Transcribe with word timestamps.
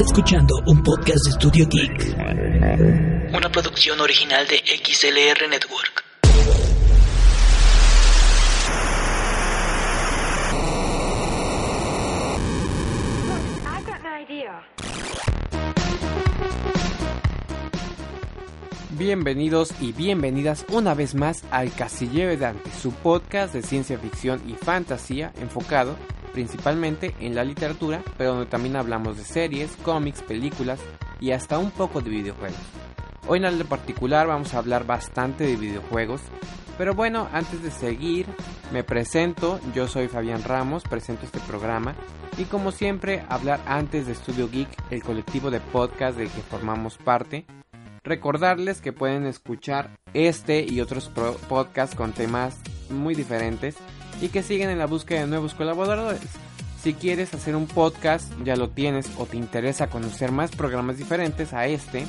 Escuchando 0.00 0.54
un 0.66 0.82
podcast 0.82 1.26
de 1.26 1.32
Studio 1.32 1.66
Geek, 1.68 2.16
una 3.34 3.50
producción 3.50 4.00
original 4.00 4.46
de 4.46 4.58
XLR 4.58 5.48
Network. 5.48 6.07
Bienvenidos 18.98 19.72
y 19.80 19.92
bienvenidas 19.92 20.66
una 20.72 20.92
vez 20.92 21.14
más 21.14 21.44
al 21.52 21.72
Casillero 21.72 22.30
de 22.30 22.36
Dante, 22.36 22.68
su 22.72 22.90
podcast 22.90 23.54
de 23.54 23.62
ciencia 23.62 23.96
ficción 23.96 24.42
y 24.44 24.54
fantasía 24.54 25.32
enfocado 25.40 25.94
principalmente 26.32 27.14
en 27.20 27.36
la 27.36 27.44
literatura, 27.44 28.02
pero 28.16 28.30
donde 28.30 28.46
también 28.46 28.74
hablamos 28.74 29.16
de 29.16 29.22
series, 29.22 29.76
cómics, 29.84 30.20
películas 30.22 30.80
y 31.20 31.30
hasta 31.30 31.58
un 31.58 31.70
poco 31.70 32.00
de 32.00 32.10
videojuegos. 32.10 32.58
Hoy 33.28 33.38
en 33.38 33.44
el 33.44 33.64
particular 33.66 34.26
vamos 34.26 34.52
a 34.52 34.58
hablar 34.58 34.84
bastante 34.84 35.44
de 35.44 35.54
videojuegos, 35.54 36.20
pero 36.76 36.92
bueno, 36.92 37.28
antes 37.32 37.62
de 37.62 37.70
seguir, 37.70 38.26
me 38.72 38.82
presento, 38.82 39.60
yo 39.76 39.86
soy 39.86 40.08
Fabián 40.08 40.42
Ramos, 40.42 40.82
presento 40.82 41.24
este 41.24 41.38
programa 41.38 41.94
y 42.36 42.46
como 42.46 42.72
siempre 42.72 43.22
hablar 43.28 43.60
antes 43.64 44.08
de 44.08 44.16
Studio 44.16 44.50
Geek, 44.50 44.68
el 44.90 45.04
colectivo 45.04 45.52
de 45.52 45.60
podcast 45.60 46.18
del 46.18 46.30
que 46.30 46.40
formamos 46.40 46.98
parte. 46.98 47.46
Recordarles 48.08 48.80
que 48.80 48.94
pueden 48.94 49.26
escuchar 49.26 49.90
este 50.14 50.64
y 50.66 50.80
otros 50.80 51.10
podcasts 51.46 51.94
con 51.94 52.12
temas 52.12 52.56
muy 52.88 53.14
diferentes 53.14 53.76
y 54.22 54.28
que 54.28 54.42
siguen 54.42 54.70
en 54.70 54.78
la 54.78 54.86
búsqueda 54.86 55.20
de 55.20 55.26
nuevos 55.26 55.52
colaboradores. 55.52 56.22
Si 56.82 56.94
quieres 56.94 57.34
hacer 57.34 57.54
un 57.54 57.66
podcast, 57.66 58.32
ya 58.42 58.56
lo 58.56 58.70
tienes 58.70 59.10
o 59.18 59.26
te 59.26 59.36
interesa 59.36 59.90
conocer 59.90 60.32
más 60.32 60.56
programas 60.56 60.96
diferentes 60.96 61.52
a 61.52 61.66
este, 61.66 62.06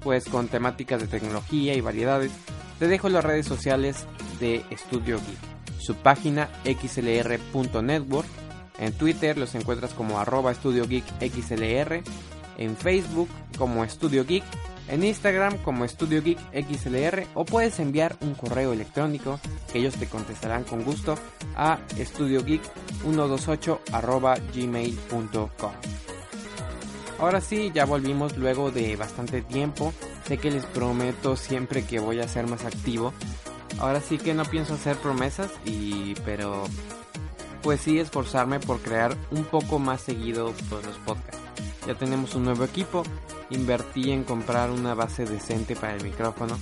pues 0.00 0.24
con 0.24 0.48
temáticas 0.48 1.02
de 1.02 1.06
tecnología 1.06 1.74
y 1.74 1.82
variedades, 1.82 2.32
te 2.78 2.88
dejo 2.88 3.10
las 3.10 3.22
redes 3.22 3.44
sociales 3.44 4.06
de 4.40 4.64
Studio 4.74 5.18
Geek. 5.18 5.78
Su 5.82 5.96
página 5.96 6.48
xlr.network. 6.64 8.28
En 8.78 8.94
Twitter 8.94 9.36
los 9.36 9.54
encuentras 9.54 9.92
como 9.92 10.18
arroba 10.18 10.54
Studio 10.54 10.88
Geek 10.88 11.04
XLR. 11.20 12.02
En 12.58 12.76
Facebook 12.76 13.28
como 13.58 13.86
Studio 13.88 14.24
Geek. 14.24 14.44
En 14.88 15.02
Instagram 15.02 15.58
como 15.58 15.86
Studio 15.86 16.22
Geek 16.22 16.38
XLR. 16.52 17.26
O 17.34 17.44
puedes 17.44 17.78
enviar 17.80 18.16
un 18.20 18.34
correo 18.34 18.72
electrónico 18.72 19.40
que 19.72 19.78
ellos 19.78 19.94
te 19.94 20.06
contestarán 20.06 20.64
con 20.64 20.84
gusto 20.84 21.16
a 21.56 21.78
studiogeek128 21.96 23.80
arroba 23.92 24.36
gmail.com. 24.54 25.72
Ahora 27.18 27.40
sí, 27.40 27.72
ya 27.74 27.86
volvimos 27.86 28.36
luego 28.36 28.70
de 28.70 28.94
bastante 28.96 29.40
tiempo. 29.40 29.92
Sé 30.26 30.38
que 30.38 30.50
les 30.50 30.66
prometo 30.66 31.36
siempre 31.36 31.84
que 31.84 31.98
voy 31.98 32.20
a 32.20 32.28
ser 32.28 32.46
más 32.46 32.64
activo. 32.64 33.12
Ahora 33.78 34.00
sí 34.00 34.18
que 34.18 34.34
no 34.34 34.44
pienso 34.44 34.74
hacer 34.74 34.96
promesas 34.96 35.50
y 35.64 36.14
pero 36.24 36.64
pues 37.62 37.80
sí 37.80 37.98
esforzarme 37.98 38.60
por 38.60 38.80
crear 38.80 39.16
un 39.30 39.44
poco 39.44 39.78
más 39.78 40.00
seguido 40.00 40.52
pues, 40.68 40.86
los 40.86 40.96
podcasts. 40.98 41.40
Ya 41.86 41.94
tenemos 41.94 42.34
un 42.34 42.44
nuevo 42.44 42.64
equipo. 42.64 43.02
Invertí 43.50 44.10
en 44.10 44.24
comprar 44.24 44.70
una 44.70 44.94
base 44.94 45.24
decente 45.24 45.76
para 45.76 45.94
el 45.94 46.02
micrófono 46.02 46.56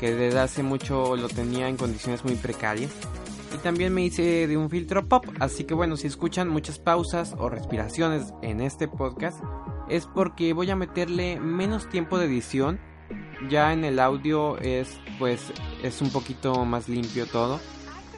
que 0.00 0.14
desde 0.14 0.38
hace 0.38 0.62
mucho 0.62 1.14
lo 1.14 1.28
tenía 1.28 1.68
en 1.68 1.76
condiciones 1.76 2.24
muy 2.24 2.34
precarias. 2.34 2.90
Y 3.54 3.58
también 3.58 3.92
me 3.92 4.02
hice 4.02 4.46
de 4.46 4.56
un 4.56 4.70
filtro 4.70 5.06
pop, 5.06 5.26
así 5.40 5.64
que 5.64 5.74
bueno, 5.74 5.96
si 5.96 6.06
escuchan 6.06 6.48
muchas 6.48 6.78
pausas 6.78 7.34
o 7.36 7.50
respiraciones 7.50 8.32
en 8.42 8.60
este 8.60 8.88
podcast, 8.88 9.40
es 9.88 10.06
porque 10.06 10.52
voy 10.54 10.70
a 10.70 10.76
meterle 10.76 11.38
menos 11.38 11.88
tiempo 11.88 12.18
de 12.18 12.26
edición. 12.26 12.80
Ya 13.50 13.72
en 13.72 13.84
el 13.84 13.98
audio 13.98 14.56
es 14.58 14.98
pues 15.18 15.52
es 15.82 16.00
un 16.00 16.10
poquito 16.10 16.64
más 16.64 16.88
limpio 16.88 17.26
todo 17.26 17.58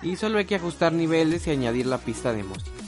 y 0.02 0.16
solo 0.16 0.38
hay 0.38 0.44
que 0.44 0.56
ajustar 0.56 0.92
niveles 0.92 1.46
y 1.46 1.50
añadir 1.50 1.86
la 1.86 1.98
pista 1.98 2.32
de 2.32 2.42
música. 2.42 2.81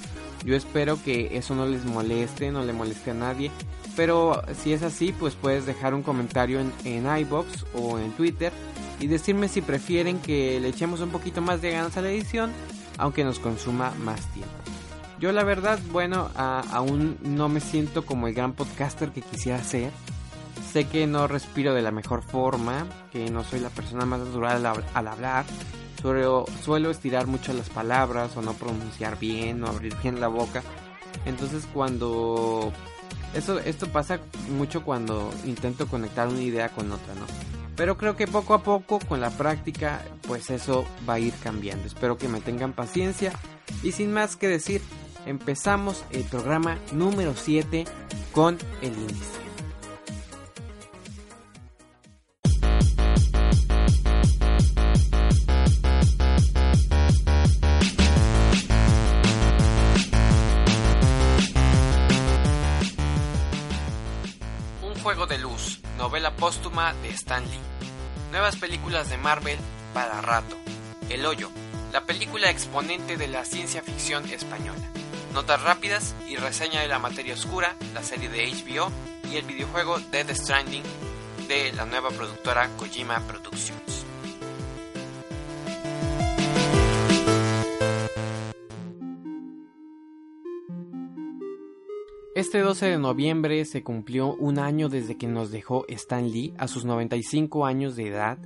Yo 0.44 0.54
espero 0.54 1.02
que 1.02 1.36
eso 1.36 1.54
no 1.54 1.66
les 1.66 1.84
moleste, 1.84 2.50
no 2.50 2.62
le 2.62 2.72
moleste 2.72 3.12
a 3.12 3.14
nadie, 3.14 3.50
pero 3.96 4.42
si 4.62 4.72
es 4.72 4.82
así, 4.82 5.12
pues 5.12 5.34
puedes 5.34 5.66
dejar 5.66 5.94
un 5.94 6.02
comentario 6.02 6.60
en, 6.60 6.72
en 6.84 7.06
iBox 7.18 7.64
o 7.74 7.98
en 7.98 8.12
Twitter 8.12 8.52
y 9.00 9.06
decirme 9.06 9.48
si 9.48 9.62
prefieren 9.62 10.18
que 10.18 10.60
le 10.60 10.68
echemos 10.68 11.00
un 11.00 11.10
poquito 11.10 11.40
más 11.40 11.62
de 11.62 11.72
ganas 11.72 11.96
a 11.96 12.02
la 12.02 12.10
edición, 12.10 12.52
aunque 12.98 13.24
nos 13.24 13.38
consuma 13.38 13.92
más 13.98 14.20
tiempo. 14.32 14.52
Yo 15.18 15.32
la 15.32 15.44
verdad, 15.44 15.78
bueno, 15.90 16.30
aún 16.34 17.16
no 17.22 17.48
me 17.48 17.60
siento 17.60 18.04
como 18.04 18.28
el 18.28 18.34
gran 18.34 18.52
podcaster 18.52 19.10
que 19.10 19.22
quisiera 19.22 19.62
ser. 19.62 19.90
Sé 20.72 20.86
que 20.86 21.06
no 21.06 21.28
respiro 21.28 21.72
de 21.72 21.82
la 21.82 21.92
mejor 21.92 22.22
forma, 22.22 22.86
que 23.12 23.30
no 23.30 23.44
soy 23.44 23.60
la 23.60 23.70
persona 23.70 24.04
más 24.04 24.20
natural 24.20 24.66
al 24.66 25.08
hablar. 25.08 25.44
Suelo, 26.04 26.44
suelo 26.62 26.90
estirar 26.90 27.26
mucho 27.26 27.54
las 27.54 27.70
palabras 27.70 28.36
o 28.36 28.42
no 28.42 28.52
pronunciar 28.52 29.18
bien 29.18 29.64
o 29.64 29.68
abrir 29.68 29.96
bien 30.02 30.20
la 30.20 30.28
boca. 30.28 30.62
Entonces 31.24 31.66
cuando... 31.72 32.70
Eso, 33.32 33.58
esto 33.58 33.88
pasa 33.88 34.20
mucho 34.50 34.84
cuando 34.84 35.32
intento 35.46 35.88
conectar 35.88 36.28
una 36.28 36.42
idea 36.42 36.68
con 36.68 36.92
otra, 36.92 37.14
¿no? 37.14 37.24
Pero 37.74 37.96
creo 37.96 38.16
que 38.16 38.26
poco 38.26 38.52
a 38.52 38.62
poco, 38.62 38.98
con 38.98 39.22
la 39.22 39.30
práctica, 39.30 40.02
pues 40.28 40.50
eso 40.50 40.84
va 41.08 41.14
a 41.14 41.20
ir 41.20 41.32
cambiando. 41.42 41.86
Espero 41.86 42.18
que 42.18 42.28
me 42.28 42.42
tengan 42.42 42.74
paciencia. 42.74 43.32
Y 43.82 43.92
sin 43.92 44.12
más 44.12 44.36
que 44.36 44.46
decir, 44.46 44.82
empezamos 45.24 46.04
el 46.10 46.24
programa 46.24 46.76
número 46.92 47.32
7 47.34 47.86
con 48.34 48.58
el 48.82 48.92
índice. 48.92 49.43
Juego 65.04 65.26
de 65.26 65.36
luz, 65.36 65.80
novela 65.98 66.34
póstuma 66.34 66.94
de 67.02 67.10
Stan 67.10 67.44
Lee. 67.44 67.60
Nuevas 68.30 68.56
películas 68.56 69.10
de 69.10 69.18
Marvel 69.18 69.58
para 69.92 70.22
rato. 70.22 70.56
El 71.10 71.26
Hoyo, 71.26 71.50
la 71.92 72.06
película 72.06 72.48
exponente 72.48 73.18
de 73.18 73.28
la 73.28 73.44
ciencia 73.44 73.82
ficción 73.82 74.26
española. 74.30 74.80
Notas 75.34 75.60
rápidas 75.60 76.14
y 76.26 76.36
reseña 76.36 76.80
de 76.80 76.88
la 76.88 76.98
materia 76.98 77.34
oscura, 77.34 77.76
la 77.92 78.02
serie 78.02 78.30
de 78.30 78.46
HBO 78.46 78.90
y 79.30 79.36
el 79.36 79.44
videojuego 79.44 80.00
Dead 80.10 80.34
Stranding 80.34 80.84
de 81.48 81.74
la 81.74 81.84
nueva 81.84 82.08
productora 82.08 82.70
Kojima 82.78 83.20
Productions. 83.20 83.93
Este 92.44 92.60
12 92.60 92.86
de 92.90 92.98
noviembre 92.98 93.64
se 93.64 93.82
cumplió 93.82 94.34
un 94.34 94.58
año 94.58 94.90
desde 94.90 95.16
que 95.16 95.26
nos 95.26 95.50
dejó 95.50 95.86
Stan 95.88 96.30
Lee 96.30 96.52
a 96.58 96.68
sus 96.68 96.84
95 96.84 97.64
años 97.64 97.96
de 97.96 98.08
edad 98.08 98.38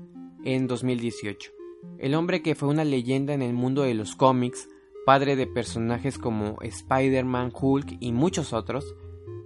en 0.45 0.69
2018. 0.69 1.50
El 1.99 2.15
hombre 2.15 2.41
que 2.41 2.55
fue 2.55 2.69
una 2.69 2.85
leyenda 2.85 3.35
en 3.35 3.43
el 3.43 3.55
mundo 3.55 3.83
de 3.83 3.95
los 3.95 4.15
cómics, 4.15 4.69
padre 5.05 5.35
de 5.35 5.49
personajes 5.49 6.17
como 6.17 6.59
Spider-Man, 6.62 7.53
Hulk 7.53 7.97
y 7.99 8.12
muchos 8.12 8.53
otros, 8.53 8.95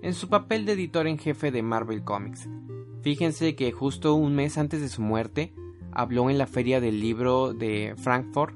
en 0.02 0.12
su 0.12 0.28
papel 0.28 0.66
de 0.66 0.72
editor 0.72 1.06
en 1.06 1.19
jefe 1.19 1.50
de 1.50 1.62
Marvel 1.62 2.04
Comics. 2.04 2.46
Fíjense 3.00 3.56
que 3.56 3.72
justo 3.72 4.14
un 4.14 4.34
mes 4.34 4.58
antes 4.58 4.82
de 4.82 4.90
su 4.90 5.00
muerte, 5.00 5.54
habló 5.93 6.28
en 6.28 6.37
la 6.37 6.46
feria 6.46 6.78
del 6.78 7.00
libro 7.00 7.54
de 7.54 7.94
Frankfurt, 7.96 8.54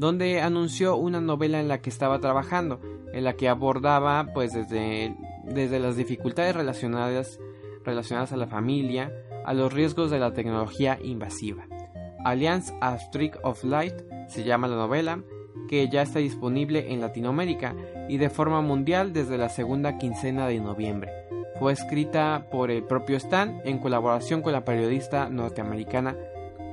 donde 0.00 0.40
anunció 0.40 0.96
una 0.96 1.20
novela 1.20 1.60
en 1.60 1.68
la 1.68 1.82
que 1.82 1.90
estaba 1.90 2.20
trabajando, 2.20 2.80
en 3.12 3.22
la 3.22 3.34
que 3.34 3.50
abordaba 3.50 4.28
pues 4.32 4.54
desde, 4.54 5.14
desde 5.44 5.78
las 5.78 5.94
dificultades 5.94 6.56
relacionadas, 6.56 7.38
relacionadas 7.84 8.32
a 8.32 8.38
la 8.38 8.46
familia, 8.46 9.12
a 9.44 9.52
los 9.52 9.70
riesgos 9.70 10.10
de 10.10 10.18
la 10.18 10.32
tecnología 10.32 10.98
invasiva. 11.02 11.66
Alliance 12.24 12.72
A 12.80 12.98
Streak 12.98 13.40
of 13.42 13.62
Light 13.62 13.94
se 14.26 14.42
llama 14.42 14.68
la 14.68 14.76
novela 14.76 15.22
que 15.68 15.86
ya 15.90 16.00
está 16.00 16.18
disponible 16.18 16.94
en 16.94 17.02
Latinoamérica 17.02 17.76
y 18.08 18.16
de 18.16 18.30
forma 18.30 18.62
mundial 18.62 19.12
desde 19.12 19.36
la 19.36 19.50
segunda 19.50 19.98
quincena 19.98 20.46
de 20.46 20.60
noviembre. 20.60 21.12
Fue 21.58 21.74
escrita 21.74 22.46
por 22.50 22.70
el 22.70 22.84
propio 22.84 23.18
Stan 23.18 23.60
en 23.66 23.78
colaboración 23.78 24.40
con 24.40 24.52
la 24.52 24.64
periodista 24.64 25.28
norteamericana 25.28 26.16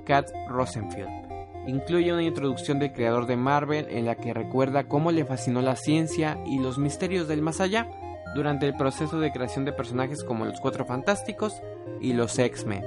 Kat 0.05 0.31
Rosenfield. 0.47 1.26
Incluye 1.67 2.13
una 2.13 2.23
introducción 2.23 2.79
del 2.79 2.93
creador 2.93 3.27
de 3.27 3.35
Marvel 3.35 3.87
en 3.89 4.05
la 4.05 4.15
que 4.15 4.33
recuerda 4.33 4.87
cómo 4.87 5.11
le 5.11 5.25
fascinó 5.25 5.61
la 5.61 5.75
ciencia 5.75 6.39
y 6.45 6.59
los 6.59 6.77
misterios 6.77 7.27
del 7.27 7.41
más 7.41 7.59
allá 7.59 7.89
durante 8.35 8.65
el 8.65 8.75
proceso 8.75 9.19
de 9.19 9.31
creación 9.31 9.65
de 9.65 9.73
personajes 9.73 10.23
como 10.23 10.45
los 10.45 10.61
Cuatro 10.61 10.85
Fantásticos 10.85 11.61
y 11.99 12.13
los 12.13 12.39
X-Men. 12.39 12.85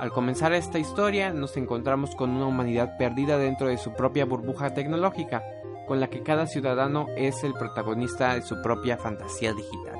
Al 0.00 0.10
comenzar 0.10 0.54
esta 0.54 0.78
historia 0.78 1.34
nos 1.34 1.56
encontramos 1.58 2.16
con 2.16 2.30
una 2.30 2.46
humanidad 2.46 2.96
perdida 2.96 3.36
dentro 3.36 3.68
de 3.68 3.76
su 3.76 3.92
propia 3.92 4.24
burbuja 4.24 4.72
tecnológica, 4.72 5.44
con 5.86 6.00
la 6.00 6.08
que 6.08 6.22
cada 6.22 6.46
ciudadano 6.46 7.06
es 7.16 7.44
el 7.44 7.52
protagonista 7.52 8.34
de 8.34 8.42
su 8.42 8.62
propia 8.62 8.96
fantasía 8.96 9.52
digital. 9.52 9.98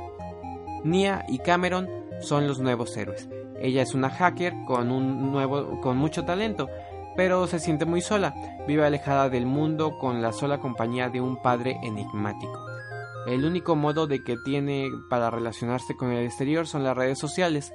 Nia 0.83 1.25
y 1.29 1.39
Cameron 1.39 1.89
son 2.21 2.49
los 2.49 2.59
nuevos 2.59 2.97
héroes. 2.97 3.29
Ella 3.61 3.83
es 3.83 3.95
una 3.95 4.11
hacker 4.11 4.55
con 4.67 4.91
un 4.91 5.31
nuevo 5.31 5.81
con 5.81 5.97
mucho 5.97 6.25
talento 6.25 6.69
pero 7.17 7.47
se 7.47 7.59
siente 7.59 7.85
muy 7.85 8.01
sola, 8.01 8.35
vive 8.67 8.85
alejada 8.85 9.29
del 9.29 9.47
mundo 9.47 9.99
con 9.99 10.23
la 10.23 10.33
sola 10.33 10.59
compañía 10.59 11.11
de 11.11 11.21
un 11.21 11.41
padre 11.41 11.79
enigmático. 11.83 12.65
El 13.27 13.45
único 13.45 13.75
modo 13.77 14.07
de 14.07 14.23
que 14.23 14.37
tiene 14.45 14.91
para 15.09 15.31
relacionarse 15.31 15.97
con 15.97 16.11
el 16.11 16.27
exterior 16.27 16.67
son 16.67 16.85
las 16.85 16.97
redes 16.97 17.19
sociales, 17.19 17.73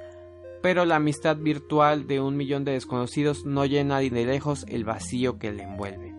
pero 0.62 0.86
la 0.86 0.98
amistad 0.98 1.38
virtual 1.38 2.06
de 2.06 2.20
un 2.20 2.38
millón 2.38 2.66
de 2.66 2.74
desconocidos 2.74 3.46
no 3.46 3.66
llena 3.66 4.00
ni 4.00 4.10
de 4.10 4.26
lejos 4.26 4.66
el 4.68 4.84
vacío 4.84 5.40
que 5.40 5.52
le 5.52 5.64
envuelve. 5.64 6.16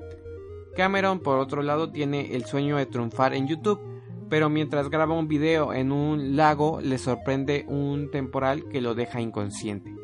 Cameron, 0.76 1.20
por 1.20 1.38
otro 1.38 1.62
lado, 1.62 1.90
tiene 1.90 2.34
el 2.34 2.44
sueño 2.44 2.76
de 2.76 2.86
triunfar 2.86 3.34
en 3.34 3.46
YouTube, 3.46 3.80
pero 4.28 4.48
mientras 4.48 4.88
graba 4.88 5.18
un 5.18 5.28
video 5.28 5.74
en 5.74 5.92
un 5.92 6.36
lago 6.36 6.80
le 6.80 6.98
sorprende 6.98 7.66
un 7.68 8.10
temporal 8.10 8.68
que 8.68 8.80
lo 8.80 8.94
deja 8.94 9.20
inconsciente. 9.20 9.94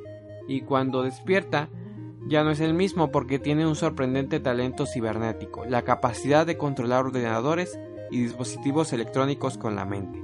Y 0.49 0.61
cuando 0.63 1.03
despierta, 1.03 1.71
ya 2.27 2.43
no 2.43 2.51
es 2.51 2.61
el 2.61 2.75
mismo 2.75 3.11
porque 3.11 3.39
tiene 3.39 3.67
un 3.67 3.77
sorprendente 3.77 4.41
talento 4.41 4.87
cibernético, 4.87 5.65
la 5.65 5.83
capacidad 5.83 6.47
de 6.47 6.57
controlar 6.57 7.07
ordenadores 7.07 7.79
y 8.11 8.21
dispositivos 8.21 8.93
electrónicos 8.93 9.59
con 9.59 9.77
la 9.77 9.85
mente. 9.85 10.23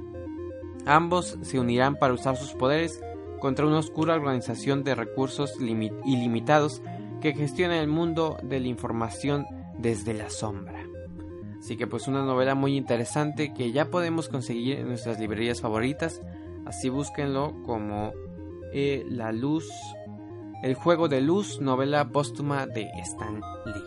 Ambos 0.85 1.37
se 1.41 1.59
unirán 1.59 1.95
para 1.95 2.13
usar 2.13 2.35
sus 2.35 2.53
poderes 2.53 3.01
contra 3.39 3.65
una 3.65 3.79
oscura 3.79 4.15
organización 4.15 4.83
de 4.83 4.95
recursos 4.95 5.55
ilimitados 5.59 6.81
que 7.21 7.33
gestiona 7.33 7.79
el 7.79 7.87
mundo 7.87 8.37
de 8.43 8.59
la 8.59 8.67
información 8.67 9.45
desde 9.77 10.13
la 10.13 10.29
sombra. 10.29 10.83
Así 11.59 11.77
que 11.77 11.87
pues 11.87 12.09
una 12.09 12.25
novela 12.25 12.55
muy 12.55 12.75
interesante 12.75 13.53
que 13.53 13.71
ya 13.71 13.89
podemos 13.89 14.27
conseguir 14.27 14.79
en 14.79 14.89
nuestras 14.89 15.19
librerías 15.19 15.61
favoritas. 15.61 16.21
Así 16.65 16.89
búsquenlo 16.89 17.53
como 17.63 18.11
eh, 18.73 19.05
La 19.07 19.31
Luz 19.31 19.69
el 20.63 20.75
juego 20.75 21.09
de 21.09 21.19
luz, 21.19 21.59
novela 21.59 22.05
póstuma 22.05 22.65
de 22.65 22.89
Stan 23.01 23.41
Lee. 23.65 23.83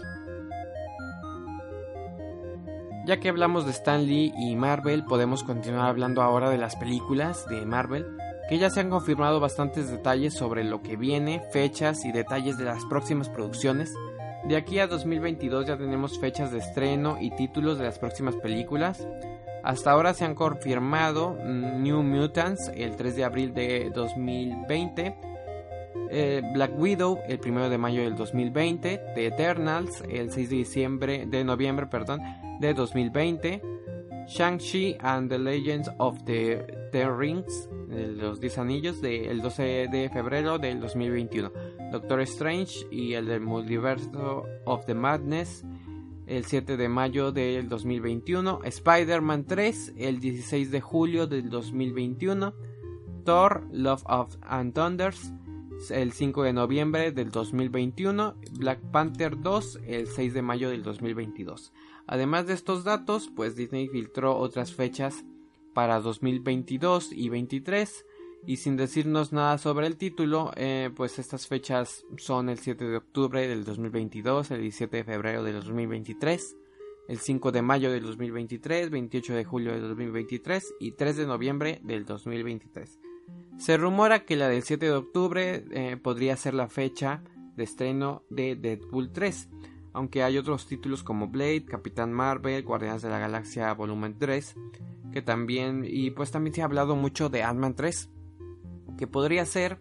Ya 3.06 3.19
que 3.19 3.31
hablamos 3.31 3.64
de 3.64 3.70
Stan 3.70 4.05
Lee 4.05 4.34
y 4.37 4.56
Marvel, 4.56 5.05
podemos 5.05 5.43
continuar 5.43 5.88
hablando 5.88 6.20
ahora 6.20 6.50
de 6.50 6.58
las 6.58 6.76
películas 6.76 7.46
de 7.49 7.64
Marvel, 7.64 8.06
que 8.50 8.58
ya 8.58 8.69
se 8.69 8.81
han 8.81 8.90
confirmado 8.90 9.40
bastantes 9.40 9.90
detalles 9.90 10.34
sobre 10.34 10.64
lo 10.64 10.82
que 10.82 10.96
viene, 10.96 11.43
fechas 11.50 12.05
y 12.05 12.12
detalles 12.12 12.58
de 12.58 12.64
las 12.67 12.84
próximas 12.84 13.31
producciones. 13.31 13.94
De 14.46 14.56
aquí 14.56 14.79
a 14.79 14.87
2022 14.87 15.67
ya 15.67 15.79
tenemos 15.79 16.20
fechas 16.20 16.52
de 16.52 16.58
estreno 16.58 17.17
y 17.19 17.31
títulos 17.31 17.79
de 17.79 17.84
las 17.84 17.99
próximas 17.99 18.37
películas. 18.37 19.08
Hasta 19.64 19.93
ahora 19.93 20.12
se 20.12 20.26
han 20.26 20.34
confirmado 20.34 21.38
mm, 21.43 21.82
New 21.82 22.02
Mutants 22.02 22.70
el 22.76 22.96
3 22.96 23.17
de 23.17 23.25
abril 23.25 23.55
de 23.55 23.90
2020, 23.94 25.36
eh, 26.10 26.43
Black 26.54 26.78
Widow 26.78 27.20
el 27.28 27.40
1 27.44 27.69
de 27.69 27.78
mayo 27.78 28.02
del 28.02 28.16
2020, 28.16 29.00
The 29.14 29.26
Eternals 29.26 30.02
el 30.08 30.31
6 30.31 30.50
de 30.50 30.56
diciembre 30.56 31.26
de 31.26 31.44
noviembre, 31.44 31.87
de 32.60 32.75
2020, 32.75 33.62
Shang-Chi 34.28 34.96
and 35.00 35.28
the 35.28 35.38
Legends 35.38 35.90
of 35.98 36.25
the 36.25 36.88
Ten 36.90 37.19
Rings, 37.19 37.69
los 37.88 38.40
10 38.40 38.58
anillos 38.58 39.00
del 39.00 39.40
12 39.40 39.88
de 39.90 40.10
febrero 40.10 40.58
del 40.58 40.81
2021, 40.81 41.52
Doctor 41.93 42.20
Strange 42.22 42.87
y 42.90 43.14
el 43.14 43.26
del 43.26 43.40
Multiverso 43.40 44.44
of 44.64 44.84
the 44.87 44.94
Madness 44.94 45.64
el 46.26 46.44
7 46.44 46.76
de 46.76 46.88
mayo 46.88 47.31
del 47.31 47.69
2021, 47.69 48.60
Spider-Man 48.64 49.44
3 49.44 49.94
el 49.96 50.19
16 50.19 50.70
de 50.70 50.81
julio 50.81 51.26
del 51.26 51.48
2021, 51.50 52.52
Thor 53.25 53.66
Love 53.70 54.02
of 54.06 54.37
and 54.43 54.75
Thunders 54.75 55.32
el 55.90 56.12
5 56.12 56.43
de 56.43 56.52
noviembre 56.52 57.12
del 57.12 57.31
2021, 57.31 58.34
Black 58.58 58.81
Panther 58.90 59.40
2 59.40 59.81
el 59.87 60.06
6 60.06 60.34
de 60.34 60.43
mayo 60.43 60.70
del 60.70 60.82
2022. 60.82 61.73
Además 62.06 62.46
de 62.46 62.55
estos 62.55 62.84
datos, 62.84 63.31
pues 63.34 63.56
Disney 63.56 63.88
filtró 63.88 64.37
otras 64.37 64.73
fechas 64.73 65.25
para 65.75 66.00
2022 66.00 67.12
y 67.12 67.28
23 67.28 68.06
y 68.46 68.56
sin 68.56 68.76
decirnos 68.76 69.32
nada 69.32 69.58
sobre 69.58 69.87
el 69.87 69.96
título, 69.96 70.52
eh, 70.56 70.90
pues 70.94 71.19
estas 71.19 71.46
fechas 71.46 72.05
son 72.17 72.49
el 72.49 72.58
7 72.58 72.84
de 72.84 72.96
octubre 72.96 73.46
del 73.46 73.64
2022, 73.64 74.52
el 74.52 74.61
17 74.61 74.99
de 74.99 75.05
febrero 75.05 75.43
del 75.43 75.55
2023, 75.56 76.56
el 77.08 77.19
5 77.19 77.52
de 77.52 77.62
mayo 77.62 77.90
del 77.90 78.05
2023, 78.05 78.90
28 78.90 79.34
de 79.34 79.44
julio 79.44 79.72
del 79.72 79.82
2023 79.82 80.75
y 80.81 80.93
3 80.93 81.17
de 81.17 81.26
noviembre 81.26 81.81
del 81.82 82.05
2023. 82.05 83.00
Se 83.58 83.76
rumora 83.76 84.25
que 84.25 84.37
la 84.37 84.49
del 84.49 84.62
7 84.62 84.87
de 84.87 84.93
octubre 84.93 85.64
eh, 85.70 85.96
podría 85.96 86.37
ser 86.37 86.55
la 86.55 86.69
fecha 86.69 87.23
de 87.56 87.64
estreno 87.64 88.23
de 88.28 88.55
Deadpool 88.55 89.12
3, 89.12 89.49
aunque 89.94 90.23
hay 90.23 90.37
otros 90.37 90.67
títulos 90.67 91.02
como 91.02 91.28
Blade, 91.28 91.64
Capitán 91.64 92.12
Marvel, 92.12 92.62
Guardianes 92.62 93.00
de 93.00 93.08
la 93.08 93.19
Galaxia 93.19 93.73
Volumen 93.73 94.19
3, 94.19 94.55
que 95.11 95.23
también, 95.23 95.84
y 95.87 96.11
pues 96.11 96.31
también 96.31 96.55
se 96.55 96.61
ha 96.61 96.67
hablado 96.67 96.96
mucho 96.96 97.31
de 97.31 97.43
Ant-Man 97.43 97.75
3, 97.75 98.11
que 98.99 99.06
podría 99.06 99.46
ser, 99.46 99.81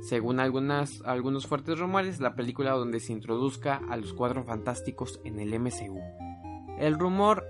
según 0.00 0.40
algunas, 0.40 1.02
algunos 1.02 1.46
fuertes 1.46 1.78
rumores, 1.78 2.20
la 2.20 2.34
película 2.34 2.70
donde 2.70 3.00
se 3.00 3.12
introduzca 3.12 3.82
a 3.90 3.98
los 3.98 4.14
cuatro 4.14 4.44
fantásticos 4.44 5.20
en 5.24 5.40
el 5.40 5.58
MCU. 5.60 6.00
El 6.78 6.98
rumor 6.98 7.44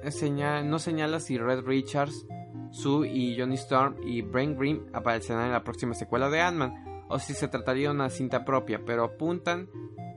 no 0.65 0.79
señala 0.81 1.21
si 1.21 1.39
Red 1.39 1.61
Richards 1.65 2.27
Sue 2.71 3.09
y 3.09 3.39
Johnny 3.39 3.57
Storm 3.57 3.97
y 4.03 4.23
Brain 4.23 4.57
Green 4.57 4.87
aparecerán 4.93 5.47
en 5.47 5.53
la 5.53 5.65
próxima 5.65 5.95
secuela 5.95 6.31
de 6.31 6.41
Ant-Man, 6.41 7.07
o 7.09 7.19
si 7.19 7.35
se 7.35 7.49
trataría 7.49 7.89
de 7.89 7.95
una 7.95 8.11
cinta 8.11 8.45
propia, 8.45 8.83
pero 8.87 9.05
apuntan 9.05 9.69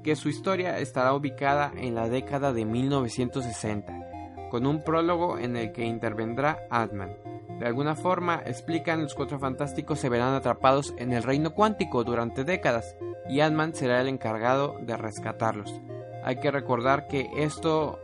que 0.03 0.15
su 0.15 0.29
historia 0.29 0.77
estará 0.79 1.13
ubicada 1.13 1.71
en 1.75 1.95
la 1.95 2.09
década 2.09 2.53
de 2.53 2.65
1960, 2.65 4.49
con 4.51 4.67
un 4.67 4.83
prólogo 4.83 5.39
en 5.39 5.55
el 5.57 5.71
que 5.71 5.85
intervendrá 5.85 6.59
Ant-Man. 6.69 7.17
De 7.59 7.65
alguna 7.65 7.95
forma, 7.95 8.41
explican 8.45 9.01
los 9.01 9.15
cuatro 9.15 9.39
fantásticos 9.39 9.99
se 9.99 10.09
verán 10.09 10.33
atrapados 10.33 10.93
en 10.97 11.13
el 11.13 11.23
reino 11.23 11.53
cuántico 11.53 12.03
durante 12.03 12.43
décadas, 12.43 12.95
y 13.27 13.39
Ant-Man 13.39 13.73
será 13.73 14.01
el 14.01 14.07
encargado 14.07 14.75
de 14.81 14.97
rescatarlos. 14.97 15.81
Hay 16.23 16.39
que 16.39 16.51
recordar 16.51 17.07
que 17.07 17.29
esto, 17.37 17.99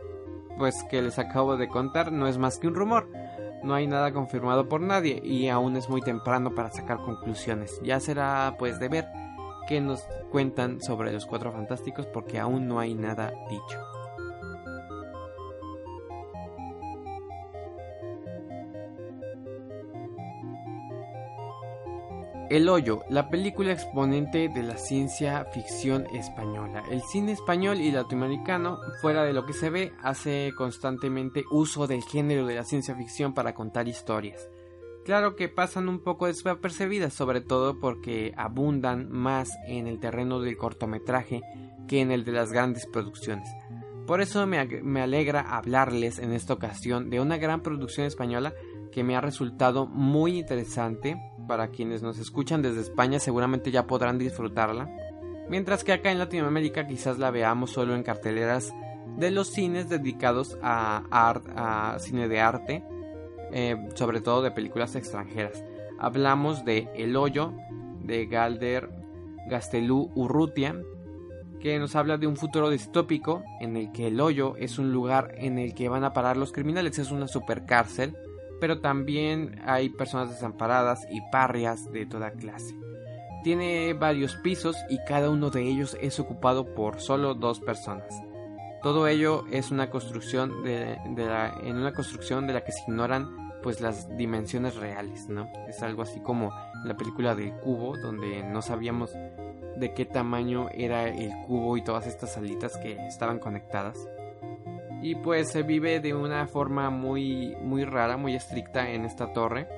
pues 0.58 0.82
que 0.90 1.02
les 1.02 1.18
acabo 1.18 1.56
de 1.56 1.68
contar, 1.68 2.10
no 2.10 2.26
es 2.26 2.38
más 2.38 2.58
que 2.58 2.66
un 2.66 2.74
rumor, 2.74 3.08
no 3.62 3.74
hay 3.74 3.86
nada 3.86 4.12
confirmado 4.12 4.68
por 4.68 4.80
nadie 4.80 5.20
y 5.24 5.48
aún 5.48 5.76
es 5.76 5.88
muy 5.88 6.00
temprano 6.00 6.54
para 6.54 6.70
sacar 6.70 6.98
conclusiones. 6.98 7.80
Ya 7.82 8.00
será 8.00 8.54
pues 8.58 8.78
de 8.78 8.88
ver 8.88 9.06
qué 9.68 9.80
nos 9.80 10.02
cuentan 10.30 10.80
sobre 10.80 11.12
los 11.12 11.26
cuatro 11.26 11.52
fantásticos 11.52 12.06
porque 12.06 12.38
aún 12.38 12.66
no 12.66 12.78
hay 12.80 12.94
nada 12.94 13.32
dicho. 13.48 13.89
El 22.50 22.68
Hoyo, 22.68 23.04
la 23.08 23.30
película 23.30 23.70
exponente 23.70 24.48
de 24.48 24.64
la 24.64 24.76
ciencia 24.76 25.44
ficción 25.52 26.04
española. 26.12 26.82
El 26.90 27.00
cine 27.00 27.30
español 27.30 27.80
y 27.80 27.92
latinoamericano, 27.92 28.80
fuera 29.00 29.22
de 29.22 29.32
lo 29.32 29.46
que 29.46 29.52
se 29.52 29.70
ve, 29.70 29.92
hace 30.02 30.50
constantemente 30.56 31.44
uso 31.52 31.86
del 31.86 32.02
género 32.02 32.46
de 32.46 32.56
la 32.56 32.64
ciencia 32.64 32.96
ficción 32.96 33.34
para 33.34 33.54
contar 33.54 33.86
historias. 33.86 34.50
Claro 35.04 35.36
que 35.36 35.48
pasan 35.48 35.88
un 35.88 36.00
poco 36.00 36.26
desapercibidas, 36.26 37.14
sobre 37.14 37.40
todo 37.40 37.78
porque 37.78 38.34
abundan 38.36 39.12
más 39.12 39.48
en 39.68 39.86
el 39.86 40.00
terreno 40.00 40.40
del 40.40 40.56
cortometraje 40.56 41.42
que 41.86 42.00
en 42.00 42.10
el 42.10 42.24
de 42.24 42.32
las 42.32 42.50
grandes 42.50 42.84
producciones. 42.88 43.48
Por 44.08 44.20
eso 44.20 44.44
me, 44.48 44.66
me 44.82 45.02
alegra 45.02 45.56
hablarles 45.56 46.18
en 46.18 46.32
esta 46.32 46.54
ocasión 46.54 47.10
de 47.10 47.20
una 47.20 47.36
gran 47.36 47.62
producción 47.62 48.08
española 48.08 48.52
que 48.90 49.04
me 49.04 49.14
ha 49.14 49.20
resultado 49.20 49.86
muy 49.86 50.40
interesante 50.40 51.16
para 51.50 51.72
quienes 51.72 52.00
nos 52.00 52.20
escuchan 52.20 52.62
desde 52.62 52.80
España 52.80 53.18
seguramente 53.18 53.72
ya 53.72 53.88
podrán 53.88 54.18
disfrutarla, 54.18 54.88
mientras 55.48 55.82
que 55.82 55.92
acá 55.92 56.12
en 56.12 56.20
Latinoamérica 56.20 56.86
quizás 56.86 57.18
la 57.18 57.32
veamos 57.32 57.72
solo 57.72 57.96
en 57.96 58.04
carteleras 58.04 58.72
de 59.16 59.32
los 59.32 59.48
cines 59.48 59.88
dedicados 59.88 60.56
a, 60.62 61.96
cine 61.98 62.28
de 62.28 62.40
arte, 62.40 62.84
eh, 63.50 63.76
sobre 63.96 64.20
todo 64.20 64.42
de 64.42 64.52
películas 64.52 64.94
extranjeras. 64.94 65.64
Hablamos 65.98 66.64
de 66.64 66.88
El 66.94 67.16
Hoyo, 67.16 67.52
de 68.04 68.26
Galder 68.26 68.88
Gastelú 69.48 70.12
Urrutia, 70.14 70.80
que 71.58 71.80
nos 71.80 71.96
habla 71.96 72.16
de 72.16 72.28
un 72.28 72.36
futuro 72.36 72.70
distópico 72.70 73.42
en 73.60 73.76
el 73.76 73.90
que 73.90 74.06
el 74.06 74.20
hoyo 74.20 74.54
es 74.56 74.78
un 74.78 74.92
lugar 74.92 75.34
en 75.36 75.58
el 75.58 75.74
que 75.74 75.88
van 75.88 76.04
a 76.04 76.12
parar 76.12 76.36
los 76.36 76.52
criminales, 76.52 77.00
es 77.00 77.10
una 77.10 77.26
supercárcel, 77.26 78.16
pero 78.60 78.80
también 78.80 79.60
hay 79.64 79.88
personas 79.88 80.30
desamparadas 80.30 81.06
y 81.10 81.20
parrias 81.32 81.90
de 81.90 82.06
toda 82.06 82.32
clase. 82.32 82.74
Tiene 83.42 83.94
varios 83.94 84.36
pisos 84.36 84.76
y 84.90 84.98
cada 85.06 85.30
uno 85.30 85.50
de 85.50 85.62
ellos 85.62 85.96
es 86.00 86.20
ocupado 86.20 86.74
por 86.74 87.00
solo 87.00 87.34
dos 87.34 87.60
personas. 87.60 88.12
Todo 88.82 89.08
ello 89.08 89.44
es 89.50 89.70
una 89.70 89.90
construcción 89.90 90.62
de, 90.62 90.92
en 90.94 91.76
una 91.76 91.92
construcción 91.92 92.46
de 92.46 92.54
la 92.54 92.64
que 92.64 92.72
se 92.72 92.82
ignoran 92.82 93.50
pues 93.62 93.80
las 93.80 94.14
dimensiones 94.16 94.76
reales, 94.76 95.28
¿no? 95.28 95.50
Es 95.68 95.82
algo 95.82 96.02
así 96.02 96.20
como 96.20 96.50
la 96.84 96.96
película 96.96 97.34
del 97.34 97.52
cubo 97.52 97.96
donde 97.98 98.42
no 98.42 98.62
sabíamos 98.62 99.12
de 99.76 99.94
qué 99.94 100.04
tamaño 100.04 100.68
era 100.72 101.08
el 101.08 101.30
cubo 101.46 101.76
y 101.76 101.84
todas 101.84 102.06
estas 102.06 102.34
salitas 102.34 102.76
que 102.78 102.94
estaban 103.06 103.38
conectadas. 103.38 103.98
Y 105.02 105.14
pues 105.16 105.50
se 105.50 105.62
vive 105.62 106.00
de 106.00 106.14
una 106.14 106.46
forma 106.46 106.90
muy 106.90 107.56
muy 107.62 107.84
rara, 107.84 108.16
muy 108.16 108.34
estricta 108.34 108.90
en 108.90 109.04
esta 109.04 109.32
torre. 109.32 109.68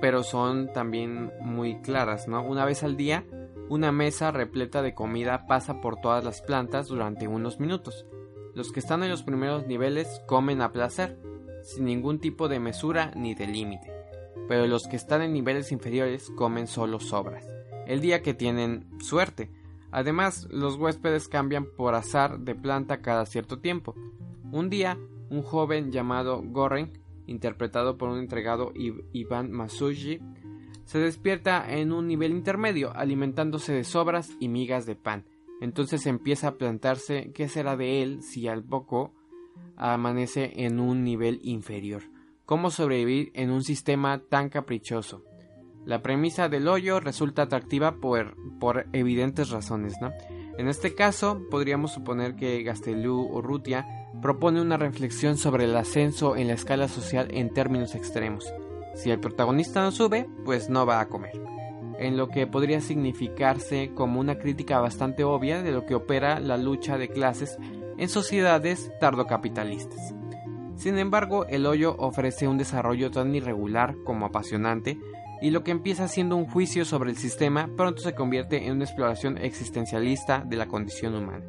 Pero 0.00 0.22
son 0.22 0.72
también 0.72 1.32
muy 1.40 1.80
claras, 1.80 2.28
¿no? 2.28 2.42
Una 2.42 2.64
vez 2.64 2.82
al 2.82 2.96
día, 2.96 3.24
una 3.68 3.92
mesa 3.92 4.30
repleta 4.30 4.82
de 4.82 4.94
comida 4.94 5.46
pasa 5.46 5.80
por 5.80 6.00
todas 6.00 6.24
las 6.24 6.42
plantas 6.42 6.88
durante 6.88 7.28
unos 7.28 7.60
minutos. 7.60 8.06
Los 8.54 8.72
que 8.72 8.80
están 8.80 9.02
en 9.02 9.10
los 9.10 9.22
primeros 9.22 9.66
niveles 9.66 10.22
comen 10.26 10.60
a 10.60 10.72
placer, 10.72 11.18
sin 11.62 11.84
ningún 11.84 12.18
tipo 12.18 12.48
de 12.48 12.58
mesura 12.58 13.12
ni 13.14 13.34
de 13.34 13.46
límite. 13.46 13.92
Pero 14.48 14.66
los 14.66 14.82
que 14.88 14.96
están 14.96 15.22
en 15.22 15.32
niveles 15.32 15.72
inferiores 15.72 16.28
comen 16.36 16.66
solo 16.66 16.98
sobras 16.98 17.52
el 17.86 18.00
día 18.00 18.22
que 18.22 18.34
tienen 18.34 18.86
suerte. 19.00 19.50
Además, 19.92 20.48
los 20.50 20.76
huéspedes 20.76 21.28
cambian 21.28 21.66
por 21.76 21.94
azar 21.94 22.40
de 22.40 22.54
planta 22.54 23.02
cada 23.02 23.26
cierto 23.26 23.60
tiempo. 23.60 23.94
Un 24.50 24.70
día, 24.70 24.98
un 25.28 25.42
joven 25.42 25.92
llamado 25.92 26.42
Goren, 26.42 26.98
interpretado 27.26 27.98
por 27.98 28.08
un 28.08 28.18
entregado 28.18 28.72
Iván 29.12 29.52
Masuji, 29.52 30.20
se 30.84 30.98
despierta 30.98 31.70
en 31.70 31.92
un 31.92 32.06
nivel 32.06 32.32
intermedio, 32.32 32.94
alimentándose 32.96 33.72
de 33.72 33.84
sobras 33.84 34.30
y 34.40 34.48
migas 34.48 34.86
de 34.86 34.96
pan. 34.96 35.26
Entonces 35.60 36.06
empieza 36.06 36.48
a 36.48 36.54
plantarse 36.56 37.30
qué 37.34 37.48
será 37.48 37.76
de 37.76 38.02
él 38.02 38.22
si 38.22 38.48
al 38.48 38.64
poco 38.64 39.12
amanece 39.76 40.64
en 40.64 40.80
un 40.80 41.04
nivel 41.04 41.38
inferior. 41.42 42.02
¿Cómo 42.46 42.70
sobrevivir 42.70 43.30
en 43.34 43.50
un 43.50 43.62
sistema 43.62 44.18
tan 44.28 44.48
caprichoso? 44.48 45.22
La 45.84 46.00
premisa 46.00 46.48
del 46.48 46.68
hoyo 46.68 47.00
resulta 47.00 47.42
atractiva 47.42 47.96
por, 47.96 48.36
por 48.60 48.86
evidentes 48.92 49.50
razones, 49.50 49.94
¿no? 50.00 50.12
En 50.58 50.68
este 50.68 50.94
caso, 50.94 51.42
podríamos 51.50 51.92
suponer 51.92 52.36
que 52.36 52.62
Gastelú 52.62 53.28
o 53.32 53.40
Rutia 53.40 53.86
propone 54.20 54.60
una 54.60 54.76
reflexión 54.76 55.36
sobre 55.36 55.64
el 55.64 55.76
ascenso 55.76 56.36
en 56.36 56.48
la 56.48 56.54
escala 56.54 56.88
social 56.88 57.28
en 57.32 57.52
términos 57.52 57.94
extremos. 57.94 58.52
Si 58.94 59.10
el 59.10 59.18
protagonista 59.18 59.82
no 59.82 59.90
sube, 59.90 60.28
pues 60.44 60.68
no 60.68 60.84
va 60.84 61.00
a 61.00 61.08
comer. 61.08 61.32
En 61.98 62.16
lo 62.16 62.28
que 62.28 62.46
podría 62.46 62.80
significarse 62.80 63.92
como 63.94 64.20
una 64.20 64.38
crítica 64.38 64.78
bastante 64.78 65.24
obvia 65.24 65.62
de 65.62 65.72
lo 65.72 65.86
que 65.86 65.94
opera 65.94 66.38
la 66.38 66.58
lucha 66.58 66.98
de 66.98 67.08
clases 67.08 67.58
en 67.96 68.08
sociedades 68.08 68.90
tardocapitalistas. 69.00 70.14
Sin 70.76 70.98
embargo, 70.98 71.46
el 71.46 71.66
hoyo 71.66 71.96
ofrece 71.98 72.48
un 72.48 72.58
desarrollo 72.58 73.10
tan 73.10 73.34
irregular 73.34 73.96
como 74.04 74.26
apasionante 74.26 74.98
y 75.42 75.50
lo 75.50 75.64
que 75.64 75.72
empieza 75.72 76.06
siendo 76.06 76.36
un 76.36 76.46
juicio 76.46 76.84
sobre 76.84 77.10
el 77.10 77.16
sistema 77.16 77.68
pronto 77.76 78.00
se 78.00 78.14
convierte 78.14 78.64
en 78.64 78.76
una 78.76 78.84
exploración 78.84 79.38
existencialista 79.38 80.44
de 80.46 80.56
la 80.56 80.66
condición 80.66 81.16
humana. 81.16 81.44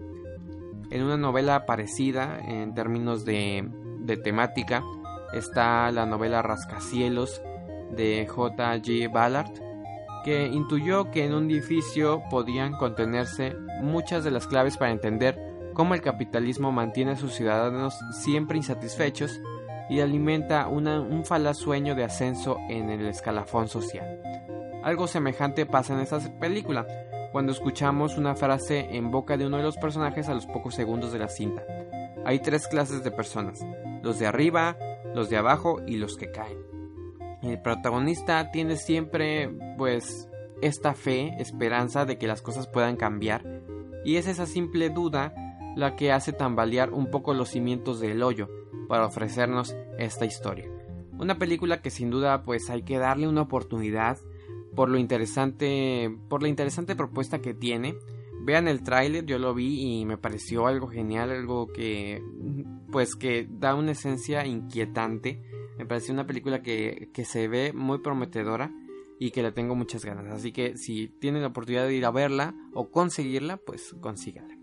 En 0.89 1.03
una 1.03 1.15
novela 1.15 1.67
parecida 1.67 2.39
en 2.39 2.73
términos 2.73 3.23
de, 3.23 3.69
temática 4.23 4.83
está 5.31 5.91
la 5.91 6.07
novela 6.07 6.41
Rascacielos 6.41 7.41
de 7.95 8.27
J.G. 8.27 9.11
Ballard, 9.11 9.53
que 10.25 10.47
intuyó 10.47 11.11
que 11.11 11.25
en 11.25 11.35
un 11.35 11.51
edificio 11.51 12.23
podían 12.31 12.73
contenerse 12.73 13.55
muchas 13.81 14.23
de 14.23 14.31
las 14.31 14.47
claves 14.47 14.75
para 14.75 14.91
entender 14.91 15.37
cómo 15.75 15.93
el 15.93 16.01
capitalismo 16.01 16.71
mantiene 16.71 17.11
a 17.11 17.15
sus 17.15 17.33
ciudadanos 17.33 17.95
siempre 18.23 18.57
insatisfechos 18.57 19.39
y 19.89 19.99
alimenta 19.99 20.67
un 20.67 21.25
falaz 21.25 21.57
sueño 21.57 21.95
de 21.95 22.03
ascenso 22.03 22.57
en 22.69 22.89
el 22.89 23.05
escalafón 23.07 23.67
social. 23.67 24.21
Algo 24.83 25.07
semejante 25.07 25.65
pasa 25.65 25.93
en 25.93 25.99
esta 26.01 26.19
película, 26.39 26.85
cuando 27.31 27.51
escuchamos 27.51 28.17
una 28.17 28.35
frase 28.35 28.95
en 28.95 29.09
boca 29.09 29.37
de 29.37 29.47
uno 29.47 29.57
de 29.57 29.63
los 29.63 29.77
personajes 29.77 30.29
a 30.29 30.33
los 30.33 30.45
pocos 30.45 30.75
segundos 30.75 31.11
de 31.11 31.19
la 31.19 31.29
cinta. 31.29 31.63
Hay 32.25 32.39
tres 32.39 32.67
clases 32.67 33.03
de 33.03 33.11
personas, 33.11 33.65
los 34.01 34.19
de 34.19 34.27
arriba, 34.27 34.77
los 35.15 35.29
de 35.29 35.37
abajo 35.37 35.81
y 35.87 35.97
los 35.97 36.15
que 36.15 36.31
caen. 36.31 36.59
El 37.41 37.61
protagonista 37.61 38.51
tiene 38.51 38.77
siempre, 38.77 39.49
pues, 39.77 40.29
esta 40.61 40.93
fe, 40.93 41.35
esperanza 41.39 42.05
de 42.05 42.17
que 42.17 42.27
las 42.27 42.41
cosas 42.41 42.67
puedan 42.67 42.95
cambiar, 42.95 43.43
y 44.05 44.17
es 44.17 44.27
esa 44.27 44.45
simple 44.45 44.89
duda 44.89 45.33
la 45.75 45.95
que 45.95 46.11
hace 46.11 46.33
tambalear 46.33 46.91
un 46.91 47.09
poco 47.09 47.33
los 47.33 47.49
cimientos 47.49 47.99
del 47.99 48.23
hoyo, 48.23 48.49
para 48.87 49.05
ofrecernos 49.05 49.75
esta 49.97 50.25
historia. 50.25 50.69
Una 51.17 51.37
película 51.37 51.81
que 51.81 51.89
sin 51.89 52.09
duda 52.09 52.43
pues 52.43 52.69
hay 52.69 52.83
que 52.83 52.97
darle 52.97 53.27
una 53.27 53.41
oportunidad 53.41 54.17
por 54.75 54.89
lo 54.89 54.97
interesante, 54.97 56.15
por 56.29 56.41
la 56.41 56.49
interesante 56.49 56.95
propuesta 56.95 57.39
que 57.39 57.53
tiene. 57.53 57.95
Vean 58.41 58.67
el 58.67 58.83
tráiler, 58.83 59.25
yo 59.25 59.39
lo 59.39 59.53
vi 59.53 59.99
y 59.99 60.05
me 60.05 60.17
pareció 60.17 60.67
algo 60.67 60.87
genial, 60.87 61.31
algo 61.31 61.71
que 61.71 62.21
pues 62.91 63.15
que 63.15 63.47
da 63.49 63.75
una 63.75 63.91
esencia 63.91 64.45
inquietante. 64.45 65.41
Me 65.77 65.85
pareció 65.85 66.13
una 66.13 66.27
película 66.27 66.61
que, 66.61 67.09
que 67.13 67.25
se 67.25 67.47
ve 67.47 67.73
muy 67.73 67.99
prometedora 67.99 68.71
y 69.19 69.31
que 69.31 69.43
le 69.43 69.51
tengo 69.51 69.75
muchas 69.75 70.03
ganas. 70.03 70.31
Así 70.33 70.51
que 70.51 70.77
si 70.77 71.07
tienen 71.07 71.41
la 71.41 71.49
oportunidad 71.49 71.87
de 71.87 71.95
ir 71.95 72.05
a 72.05 72.11
verla 72.11 72.53
o 72.73 72.89
conseguirla, 72.91 73.57
pues 73.57 73.95
consíganla. 74.01 74.62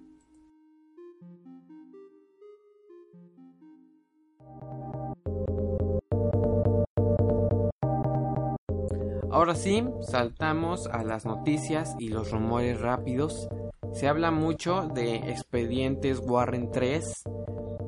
Ahora 9.41 9.55
sí, 9.55 9.83
saltamos 10.03 10.87
a 10.87 11.03
las 11.03 11.25
noticias 11.25 11.97
y 11.99 12.09
los 12.09 12.31
rumores 12.31 12.79
rápidos. 12.79 13.49
Se 13.95 14.07
habla 14.07 14.31
mucho 14.31 14.91
de 14.95 15.15
expedientes 15.31 16.21
Warren 16.23 16.71
3 16.71 17.23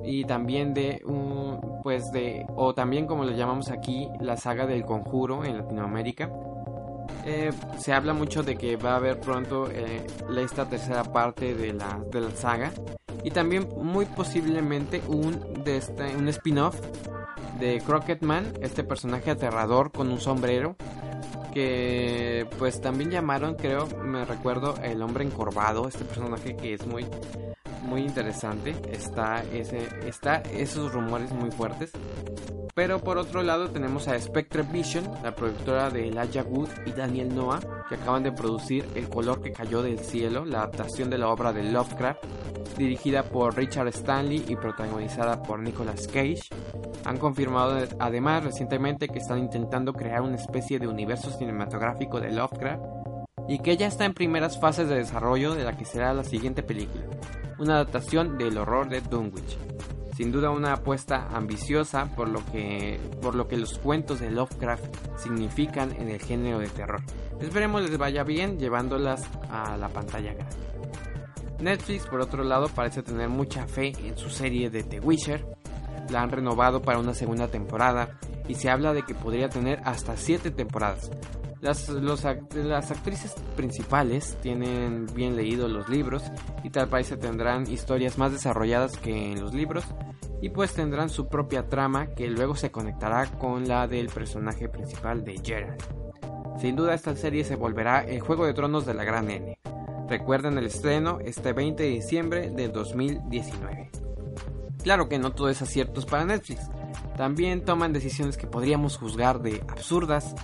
y 0.03 0.25
también 0.25 0.73
de 0.73 1.03
un 1.05 1.61
pues 1.83 2.11
de 2.11 2.47
o 2.57 2.73
también 2.73 3.07
como 3.07 3.25
le 3.25 3.37
llamamos 3.37 3.69
aquí 3.69 4.09
la 4.19 4.39
saga 4.39 4.67
del 4.67 4.87
conjuro 4.87 5.45
en 5.45 5.59
Latinoamérica. 5.59 6.33
Eh, 7.27 7.51
se 7.77 7.93
habla 7.93 8.15
mucho 8.15 8.43
de 8.43 8.57
que 8.57 8.77
va 8.77 8.93
a 8.93 8.97
haber 8.97 9.21
pronto 9.21 9.71
eh, 9.71 10.07
esta 10.39 10.65
tercera 10.71 11.05
parte 11.05 11.55
de 11.55 11.75
la, 11.75 12.03
de 12.11 12.23
la 12.23 12.31
saga 12.31 12.73
y 13.23 13.31
también 13.31 13.69
muy 13.77 14.07
posiblemente 14.07 15.03
un, 15.07 15.39
este, 15.67 16.17
un 16.17 16.29
spin-off 16.29 16.81
de 17.61 17.83
Crockett 17.85 18.23
Man, 18.23 18.55
este 18.63 18.85
personaje 18.85 19.31
aterrador 19.31 19.93
con 19.93 20.11
un 20.11 20.19
sombrero 20.19 20.77
que 21.53 22.47
pues 22.59 22.81
también 22.81 23.11
llamaron, 23.11 23.55
creo, 23.55 23.87
me 24.03 24.25
recuerdo, 24.25 24.75
el 24.83 25.03
hombre 25.03 25.25
encorvado, 25.25 25.89
este 25.89 26.05
personaje 26.05 26.57
que 26.57 26.75
es 26.75 26.87
muy 26.87 27.07
muy 27.83 28.03
interesante, 28.03 28.75
está 28.91 29.43
ese 29.53 29.89
está 30.07 30.37
esos 30.53 30.93
rumores 30.93 31.33
muy 31.33 31.51
fuertes. 31.51 31.93
Pero 32.75 33.01
por 33.01 33.19
otro 33.19 33.43
lado 33.43 33.69
tenemos 33.69 34.09
a 34.09 34.19
Spectre 34.19 34.63
Vision, 34.63 35.05
la 35.23 35.35
productora 35.35 35.91
de 35.91 36.09
Elijah 36.09 36.43
Wood 36.43 36.71
y 36.87 36.93
Daniel 36.93 37.35
Noah, 37.35 37.61
que 37.89 37.97
acaban 37.97 38.23
de 38.23 38.33
producir 38.33 38.87
El 38.95 39.11
color 39.11 39.43
que 39.43 39.53
cayó 39.53 39.83
del 39.83 39.99
cielo, 39.99 40.47
la 40.47 40.61
adaptación 40.61 41.11
de 41.11 41.19
la 41.19 41.29
obra 41.29 41.53
de 41.53 41.65
Lovecraft, 41.65 42.25
dirigida 42.77 43.23
por 43.23 43.57
Richard 43.57 43.89
Stanley 43.89 44.45
y 44.49 44.57
protagonizada 44.57 45.43
por 45.43 45.61
Nicolas 45.61 46.07
Cage. 46.07 46.43
Han 47.05 47.19
confirmado 47.19 47.87
además 47.99 48.45
recientemente 48.45 49.09
que 49.09 49.19
están 49.19 49.39
intentando 49.39 49.93
crear 49.93 50.23
una 50.23 50.37
especie 50.37 50.79
de 50.79 50.89
universo 50.89 51.31
cinematográfico 51.31 52.21
de 52.21 52.33
Lovecraft 52.33 52.83
y 53.49 53.59
que 53.59 53.77
ya 53.77 53.87
está 53.87 54.05
en 54.05 54.15
primeras 54.15 54.61
fases 54.61 54.89
de 54.89 54.97
desarrollo 54.97 55.55
de 55.55 55.65
la 55.65 55.77
que 55.77 55.85
será 55.85 56.15
la 56.15 56.25
siguiente 56.25 56.63
película, 56.63 57.05
una 57.59 57.75
adaptación 57.75 58.39
del 58.39 58.59
horror 58.59 58.89
de 58.89 59.01
Dunwich. 59.01 59.59
Sin 60.17 60.31
duda 60.31 60.51
una 60.51 60.75
apuesta 60.75 61.29
ambiciosa 61.33 62.15
por 62.15 62.29
lo 62.29 62.45
que 62.53 63.01
por 63.23 63.35
lo 63.35 63.49
que 63.49 63.57
los 63.57 63.79
cuentos 63.79 64.21
de 64.21 64.31
Lovecraft 64.31 64.85
significan 65.17 65.91
en 65.93 66.11
el 66.11 66.21
género 66.21 66.59
de 66.59 66.69
terror. 66.69 67.01
Esperemos 67.41 67.83
les 67.83 67.97
vaya 67.97 68.23
bien 68.23 68.59
llevándolas 68.59 69.29
a 69.51 69.77
la 69.79 69.89
pantalla 69.89 70.35
grande. 70.35 70.57
Netflix, 71.63 72.07
por 72.07 72.21
otro 72.21 72.45
lado, 72.45 72.69
parece 72.69 73.03
tener 73.03 73.29
mucha 73.29 73.67
fe 73.67 73.93
en 74.05 74.17
su 74.17 74.29
serie 74.29 74.71
de 74.71 74.83
The 74.83 75.01
Witcher. 75.01 75.47
La 76.11 76.23
han 76.23 76.31
renovado 76.31 76.83
para 76.83 76.99
una 76.99 77.15
segunda 77.15 77.49
temporada 77.49 78.19
y 78.49 78.55
se 78.55 78.69
habla 78.69 78.93
de 78.93 79.03
que 79.03 79.15
podría 79.15 79.49
tener 79.49 79.81
hasta 79.85 80.17
7 80.17 80.51
temporadas. 80.51 81.11
Las, 81.61 81.89
las 81.89 82.91
actrices 82.91 83.35
principales 83.57 84.37
tienen 84.43 85.07
bien 85.15 85.37
leído 85.37 85.69
los 85.69 85.89
libros 85.89 86.25
y 86.65 86.71
tal 86.71 86.89
parece 86.89 87.17
tendrán 87.17 87.71
historias 87.71 88.19
más 88.19 88.33
desarrolladas 88.33 88.99
que 88.99 89.33
en 89.33 89.41
los 89.41 89.55
libros 89.55 89.85
y 90.41 90.49
pues 90.49 90.75
tendrán 90.75 91.09
su 91.09 91.29
propia 91.29 91.69
trama 91.69 92.09
que 92.09 92.29
luego 92.29 92.57
se 92.57 92.73
conectará 92.73 93.27
con 93.39 93.69
la 93.69 93.87
del 93.87 94.09
personaje 94.09 94.69
principal 94.69 95.25
de 95.25 95.41
Geralt. 95.41 95.83
Sin 96.61 96.75
duda 96.75 96.95
esta 96.95 97.15
serie 97.15 97.45
se 97.45 97.55
volverá 97.55 98.01
el 98.01 98.21
Juego 98.21 98.45
de 98.45 98.55
Tronos 98.55 98.85
de 98.85 98.95
la 98.95 99.05
Gran 99.05 99.31
N. 99.31 99.57
Recuerden 100.13 100.59
el 100.59 100.67
estreno 100.67 101.21
este 101.25 101.55
20 101.55 101.83
de 101.83 101.89
diciembre 101.89 102.51
del 102.51 102.71
2019. 102.71 103.91
Claro 104.83 105.09
que 105.09 105.19
no 105.19 105.33
todo 105.33 105.49
es 105.49 105.63
aciertos 105.63 106.05
para 106.05 106.27
Netflix. 106.27 106.69
También 107.17 107.65
toman 107.65 107.95
decisiones 107.95 108.37
que 108.37 108.47
podríamos 108.47 108.99
juzgar 108.99 109.41
de 109.41 109.65
absurdas, 109.69 110.35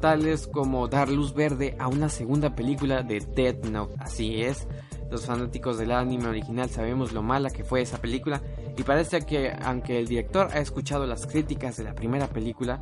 tales 0.00 0.46
como 0.46 0.86
dar 0.86 1.08
luz 1.08 1.34
verde 1.34 1.74
a 1.80 1.88
una 1.88 2.08
segunda 2.08 2.54
película 2.54 3.02
de 3.02 3.18
Death 3.18 3.64
Note. 3.64 3.96
Así 3.98 4.42
es, 4.42 4.68
los 5.10 5.26
fanáticos 5.26 5.76
del 5.76 5.90
anime 5.90 6.28
original 6.28 6.70
sabemos 6.70 7.12
lo 7.12 7.20
mala 7.20 7.50
que 7.50 7.64
fue 7.64 7.80
esa 7.80 7.98
película 7.98 8.40
y 8.76 8.84
parece 8.84 9.22
que 9.22 9.52
aunque 9.64 9.98
el 9.98 10.06
director 10.06 10.50
ha 10.52 10.60
escuchado 10.60 11.04
las 11.08 11.26
críticas 11.26 11.76
de 11.76 11.82
la 11.82 11.96
primera 11.96 12.28
película, 12.28 12.78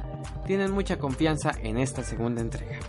tienen 0.47 0.73
mucha 0.73 0.99
confianza 0.99 1.53
en 1.63 1.79
esta 1.79 2.03
segunda 2.03 2.43
entrega. 2.43 2.81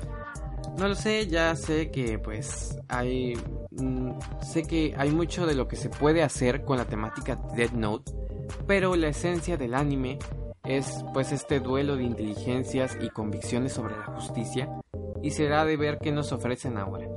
No 0.79 0.87
lo 0.87 0.95
sé, 0.95 1.27
ya 1.27 1.53
sé 1.57 1.91
que 1.91 2.19
pues 2.19 2.77
hay 2.87 3.33
mm, 3.71 4.11
sé 4.41 4.63
que 4.63 4.95
hay 4.97 5.11
mucho 5.11 5.45
de 5.45 5.53
lo 5.53 5.67
que 5.67 5.75
se 5.75 5.89
puede 5.89 6.23
hacer 6.23 6.63
con 6.63 6.77
la 6.77 6.85
temática 6.85 7.35
de 7.35 7.57
Dead 7.57 7.71
Note, 7.71 8.13
pero 8.65 8.95
la 8.95 9.09
esencia 9.09 9.57
del 9.57 9.73
anime 9.73 10.19
es 10.63 11.03
pues 11.13 11.33
este 11.33 11.59
duelo 11.59 11.97
de 11.97 12.03
inteligencias 12.03 12.97
y 13.01 13.09
convicciones 13.09 13.73
sobre 13.73 13.97
la 13.97 14.05
justicia 14.05 14.69
y 15.21 15.31
será 15.31 15.65
de 15.65 15.75
ver 15.75 15.97
qué 15.99 16.13
nos 16.13 16.31
ofrecen 16.31 16.77
ahora. 16.77 17.07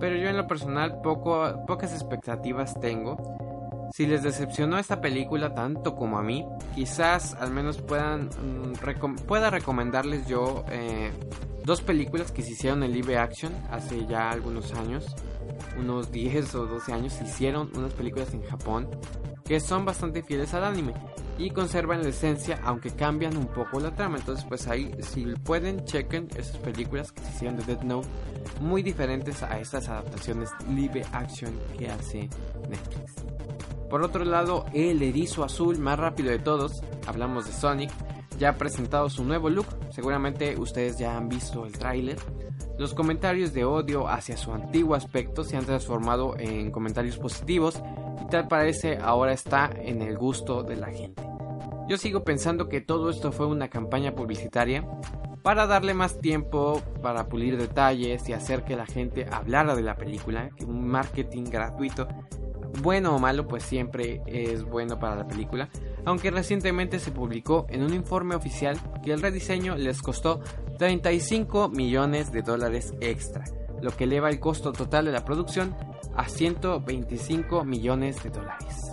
Pero 0.00 0.16
yo 0.16 0.30
en 0.30 0.38
lo 0.38 0.46
personal 0.46 1.02
pocas 1.02 1.92
expectativas 1.92 2.80
tengo. 2.80 3.36
Si 3.94 4.06
les 4.06 4.24
decepcionó 4.24 4.76
esta 4.76 5.00
película 5.00 5.54
tanto 5.54 5.94
como 5.94 6.18
a 6.18 6.22
mí, 6.24 6.44
quizás 6.74 7.34
al 7.34 7.52
menos 7.52 7.80
puedan 7.80 8.24
mm, 8.26 8.72
pueda 9.28 9.50
recomendarles 9.50 10.26
yo 10.26 10.64
eh, 10.68 11.12
dos 11.62 11.80
películas 11.80 12.32
que 12.32 12.42
se 12.42 12.54
hicieron 12.54 12.82
en 12.82 12.90
live 12.90 13.16
action 13.16 13.52
hace 13.70 14.04
ya 14.06 14.30
algunos 14.30 14.72
años, 14.72 15.14
unos 15.78 16.10
10 16.10 16.56
o 16.56 16.66
12 16.66 16.92
años, 16.92 17.12
se 17.12 17.22
hicieron 17.22 17.70
unas 17.76 17.92
películas 17.92 18.34
en 18.34 18.42
Japón 18.42 18.90
que 19.44 19.60
son 19.60 19.84
bastante 19.84 20.24
fieles 20.24 20.54
al 20.54 20.64
anime 20.64 20.92
y 21.38 21.50
conservan 21.50 22.02
la 22.02 22.08
esencia 22.08 22.60
aunque 22.64 22.90
cambian 22.90 23.36
un 23.36 23.46
poco 23.46 23.80
la 23.80 23.94
trama. 23.94 24.18
Entonces 24.18 24.44
pues 24.48 24.66
ahí 24.68 24.90
si 25.00 25.24
pueden 25.24 25.84
chequen 25.84 26.28
esas 26.36 26.56
películas 26.58 27.12
que 27.12 27.22
se 27.22 27.30
hicieron 27.30 27.56
de 27.56 27.64
Dead 27.64 27.82
Note 27.82 28.08
muy 28.60 28.82
diferentes 28.82 29.42
a 29.42 29.58
estas 29.58 29.88
adaptaciones 29.88 30.50
live 30.70 31.04
action 31.12 31.52
que 31.78 31.90
hace 31.90 32.28
Netflix. 32.68 33.14
Por 33.88 34.02
otro 34.02 34.24
lado, 34.24 34.66
el 34.72 35.02
erizo 35.02 35.44
azul 35.44 35.78
más 35.78 35.98
rápido 35.98 36.30
de 36.30 36.38
todos, 36.38 36.82
hablamos 37.06 37.46
de 37.46 37.52
Sonic, 37.52 37.90
ya 38.38 38.50
ha 38.50 38.56
presentado 38.56 39.08
su 39.08 39.24
nuevo 39.24 39.50
look, 39.50 39.66
seguramente 39.90 40.58
ustedes 40.58 40.98
ya 40.98 41.16
han 41.16 41.28
visto 41.28 41.64
el 41.66 41.72
tráiler. 41.72 42.18
Los 42.78 42.92
comentarios 42.92 43.52
de 43.52 43.64
odio 43.64 44.08
hacia 44.08 44.36
su 44.36 44.52
antiguo 44.52 44.96
aspecto 44.96 45.44
se 45.44 45.56
han 45.56 45.64
transformado 45.64 46.34
en 46.38 46.72
comentarios 46.72 47.18
positivos 47.18 47.80
y 48.20 48.26
tal 48.26 48.48
parece 48.48 48.98
ahora 48.98 49.32
está 49.32 49.70
en 49.76 50.02
el 50.02 50.18
gusto 50.18 50.64
de 50.64 50.76
la 50.76 50.88
gente. 50.88 51.23
Yo 51.86 51.98
sigo 51.98 52.24
pensando 52.24 52.68
que 52.68 52.80
todo 52.80 53.10
esto 53.10 53.30
fue 53.30 53.46
una 53.46 53.68
campaña 53.68 54.14
publicitaria 54.14 54.86
para 55.42 55.66
darle 55.66 55.92
más 55.92 56.18
tiempo 56.18 56.80
para 57.02 57.28
pulir 57.28 57.58
detalles 57.58 58.26
y 58.28 58.32
hacer 58.32 58.64
que 58.64 58.74
la 58.74 58.86
gente 58.86 59.26
hablara 59.30 59.76
de 59.76 59.82
la 59.82 59.94
película, 59.94 60.48
que 60.56 60.64
un 60.64 60.88
marketing 60.88 61.44
gratuito, 61.44 62.08
bueno 62.82 63.14
o 63.14 63.18
malo, 63.18 63.46
pues 63.46 63.64
siempre 63.64 64.22
es 64.26 64.64
bueno 64.64 64.98
para 64.98 65.14
la 65.14 65.28
película, 65.28 65.68
aunque 66.06 66.30
recientemente 66.30 66.98
se 66.98 67.12
publicó 67.12 67.66
en 67.68 67.82
un 67.82 67.92
informe 67.92 68.34
oficial 68.34 68.78
que 69.02 69.12
el 69.12 69.20
rediseño 69.20 69.76
les 69.76 70.00
costó 70.00 70.40
35 70.78 71.68
millones 71.68 72.32
de 72.32 72.40
dólares 72.40 72.94
extra, 73.00 73.44
lo 73.82 73.94
que 73.94 74.04
eleva 74.04 74.30
el 74.30 74.40
costo 74.40 74.72
total 74.72 75.04
de 75.04 75.12
la 75.12 75.26
producción 75.26 75.76
a 76.16 76.26
125 76.28 77.64
millones 77.64 78.22
de 78.22 78.30
dólares. 78.30 78.92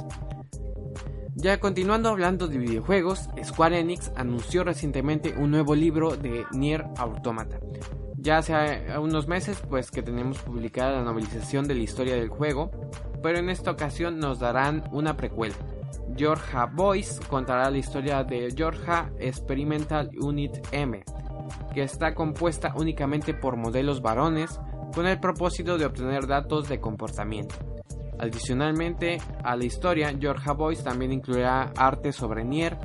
Ya 1.36 1.60
continuando 1.60 2.10
hablando 2.10 2.48
de 2.48 2.58
videojuegos, 2.58 3.30
Square 3.42 3.80
Enix 3.80 4.12
anunció 4.16 4.64
recientemente 4.64 5.34
un 5.38 5.52
nuevo 5.52 5.76
libro 5.76 6.18
de 6.18 6.46
Nier 6.52 6.86
Automata. 6.98 7.58
Ya 8.18 8.38
hace 8.38 8.54
unos 9.00 9.28
meses 9.28 9.62
pues 9.70 9.92
que 9.92 10.04
tenemos 10.04 10.40
publicada 10.40 10.98
la 10.98 11.04
novelización 11.04 11.68
de 11.68 11.76
la 11.76 11.82
historia 11.82 12.16
del 12.16 12.28
juego, 12.28 12.70
pero 13.24 13.40
en 13.40 13.50
esta 13.50 13.72
ocasión 13.72 14.20
nos 14.20 14.40
darán 14.40 14.84
una 14.92 15.16
precuela. 15.16 15.56
Georgia 16.16 16.66
Boys 16.66 17.20
contará 17.30 17.72
la 17.72 17.78
historia 17.78 18.24
de 18.24 18.54
Georgia 18.56 19.12
Experimental 19.18 20.12
Unit 20.20 20.58
M, 20.72 21.02
que 21.74 21.84
está 21.84 22.14
compuesta 22.14 22.74
únicamente 22.76 23.34
por 23.34 23.56
modelos 23.56 24.02
varones 24.02 24.60
con 24.94 25.08
el 25.08 25.20
propósito 25.20 25.78
de 25.78 25.86
obtener 25.86 26.28
datos 26.28 26.68
de 26.68 26.82
comportamiento. 26.82 27.56
Adicionalmente 28.22 29.18
a 29.44 29.56
la 29.56 29.66
historia, 29.66 30.16
Georgia 30.18 30.54
Boys 30.54 30.84
también 30.84 31.12
incluirá 31.12 31.74
arte 31.76 32.12
sobre 32.12 32.46
Nier 32.46 32.78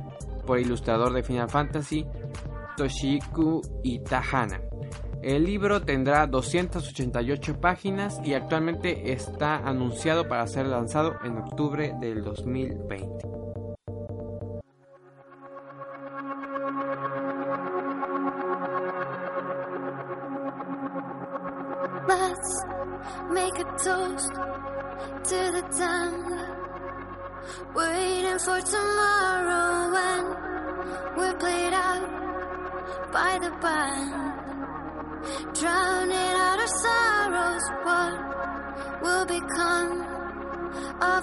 por 0.47 0.59
ilustrador 0.59 1.13
de 1.13 1.21
Final 1.21 1.47
Fantasy 1.47 2.07
Toshiku 2.75 3.61
Itahana. 3.83 4.61
El 5.21 5.45
libro 5.45 5.81
tendrá 5.81 6.25
288 6.25 7.59
páginas 7.61 8.19
y 8.23 8.33
actualmente 8.33 9.13
está 9.13 9.57
anunciado 9.57 10.27
para 10.27 10.47
ser 10.47 10.65
lanzado 10.65 11.17
en 11.23 11.37
octubre 11.37 11.93
del 11.99 12.23
2020. 12.23 13.46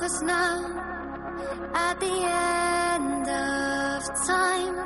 Us 0.04 0.20
now 0.20 0.56
at 1.74 1.98
the 1.98 2.06
end 2.06 3.26
of 3.26 4.02
time? 4.26 4.76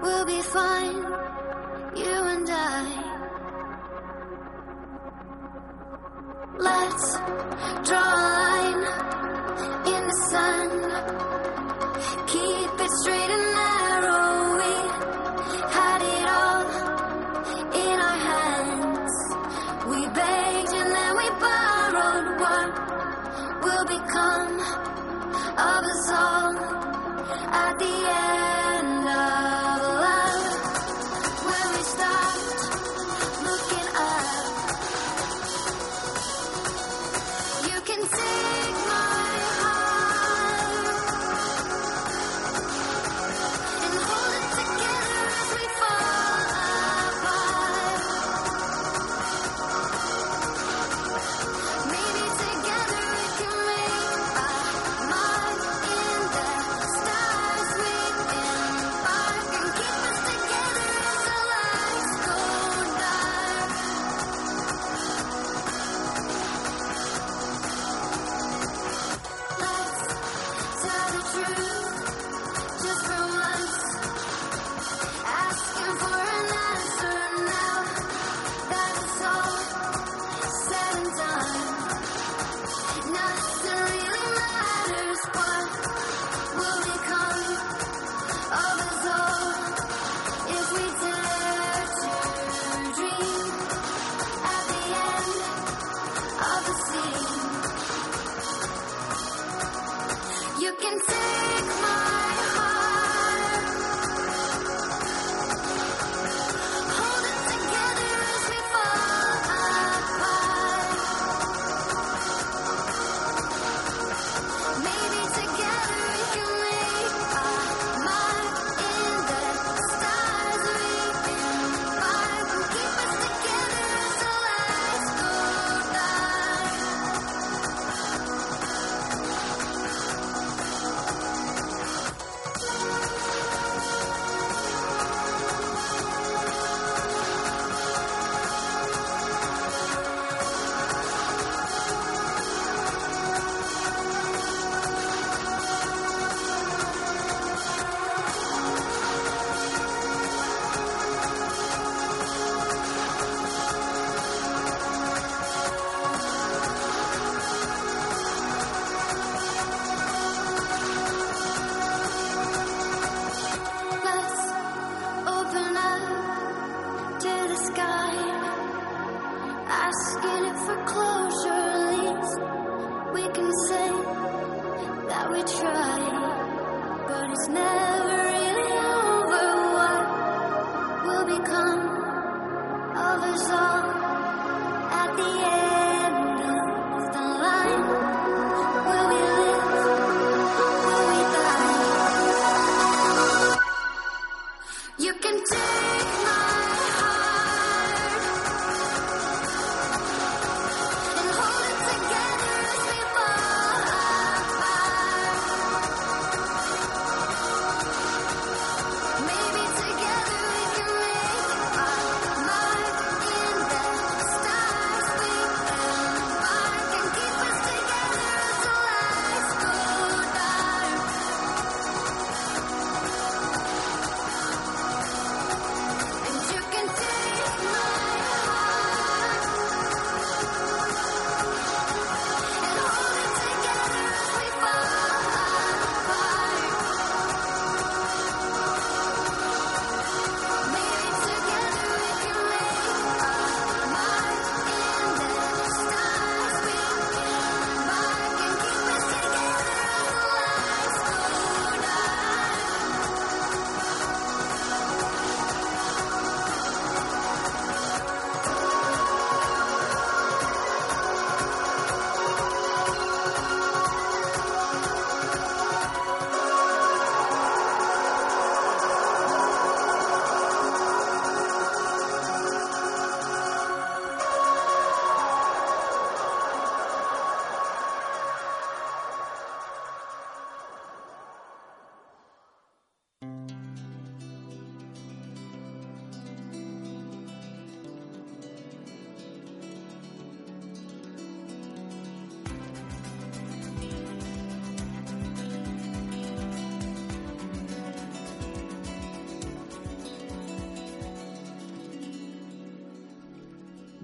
We'll 0.00 0.26
be 0.26 0.40
fine, 0.42 1.02
you 2.02 2.14
and 2.34 2.48
I. 2.48 2.84
Let's 6.56 7.18
draw 7.88 8.37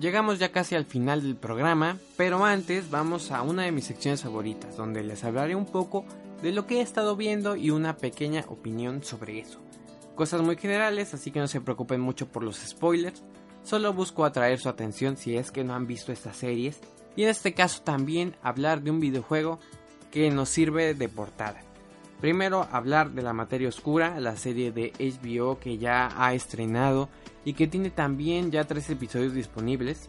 Llegamos 0.04 0.38
ya 0.38 0.52
casi 0.52 0.74
al 0.74 0.84
final 0.84 1.22
del 1.22 1.34
programa, 1.34 1.96
pero 2.18 2.44
antes 2.44 2.90
vamos 2.90 3.30
a 3.30 3.40
una 3.40 3.62
de 3.62 3.72
mis 3.72 3.86
secciones 3.86 4.20
favoritas, 4.20 4.76
donde 4.76 5.02
les 5.02 5.24
hablaré 5.24 5.54
un 5.54 5.64
poco 5.64 6.04
de 6.42 6.52
lo 6.52 6.66
que 6.66 6.80
he 6.80 6.82
estado 6.82 7.16
viendo 7.16 7.56
y 7.56 7.70
una 7.70 7.96
pequeña 7.96 8.44
opinión 8.48 9.02
sobre 9.02 9.38
eso. 9.38 9.60
Cosas 10.14 10.42
muy 10.42 10.58
generales, 10.58 11.14
así 11.14 11.30
que 11.30 11.40
no 11.40 11.48
se 11.48 11.62
preocupen 11.62 12.02
mucho 12.02 12.28
por 12.28 12.42
los 12.42 12.58
spoilers, 12.58 13.22
solo 13.62 13.94
busco 13.94 14.26
atraer 14.26 14.58
su 14.58 14.68
atención 14.68 15.16
si 15.16 15.38
es 15.38 15.50
que 15.50 15.64
no 15.64 15.74
han 15.74 15.86
visto 15.86 16.12
estas 16.12 16.36
series, 16.36 16.80
y 17.16 17.22
en 17.22 17.30
este 17.30 17.54
caso 17.54 17.80
también 17.80 18.36
hablar 18.42 18.82
de 18.82 18.90
un 18.90 19.00
videojuego 19.00 19.58
que 20.10 20.30
nos 20.30 20.50
sirve 20.50 20.92
de 20.92 21.08
portada. 21.08 21.62
Primero 22.20 22.68
hablar 22.70 23.12
de 23.12 23.22
La 23.22 23.32
Materia 23.32 23.70
Oscura, 23.70 24.20
la 24.20 24.36
serie 24.36 24.70
de 24.70 24.92
HBO 24.98 25.58
que 25.58 25.78
ya 25.78 26.10
ha 26.14 26.34
estrenado 26.34 27.08
y 27.44 27.52
que 27.54 27.66
tiene 27.66 27.90
también 27.90 28.50
ya 28.50 28.64
tres 28.64 28.88
episodios 28.90 29.34
disponibles. 29.34 30.08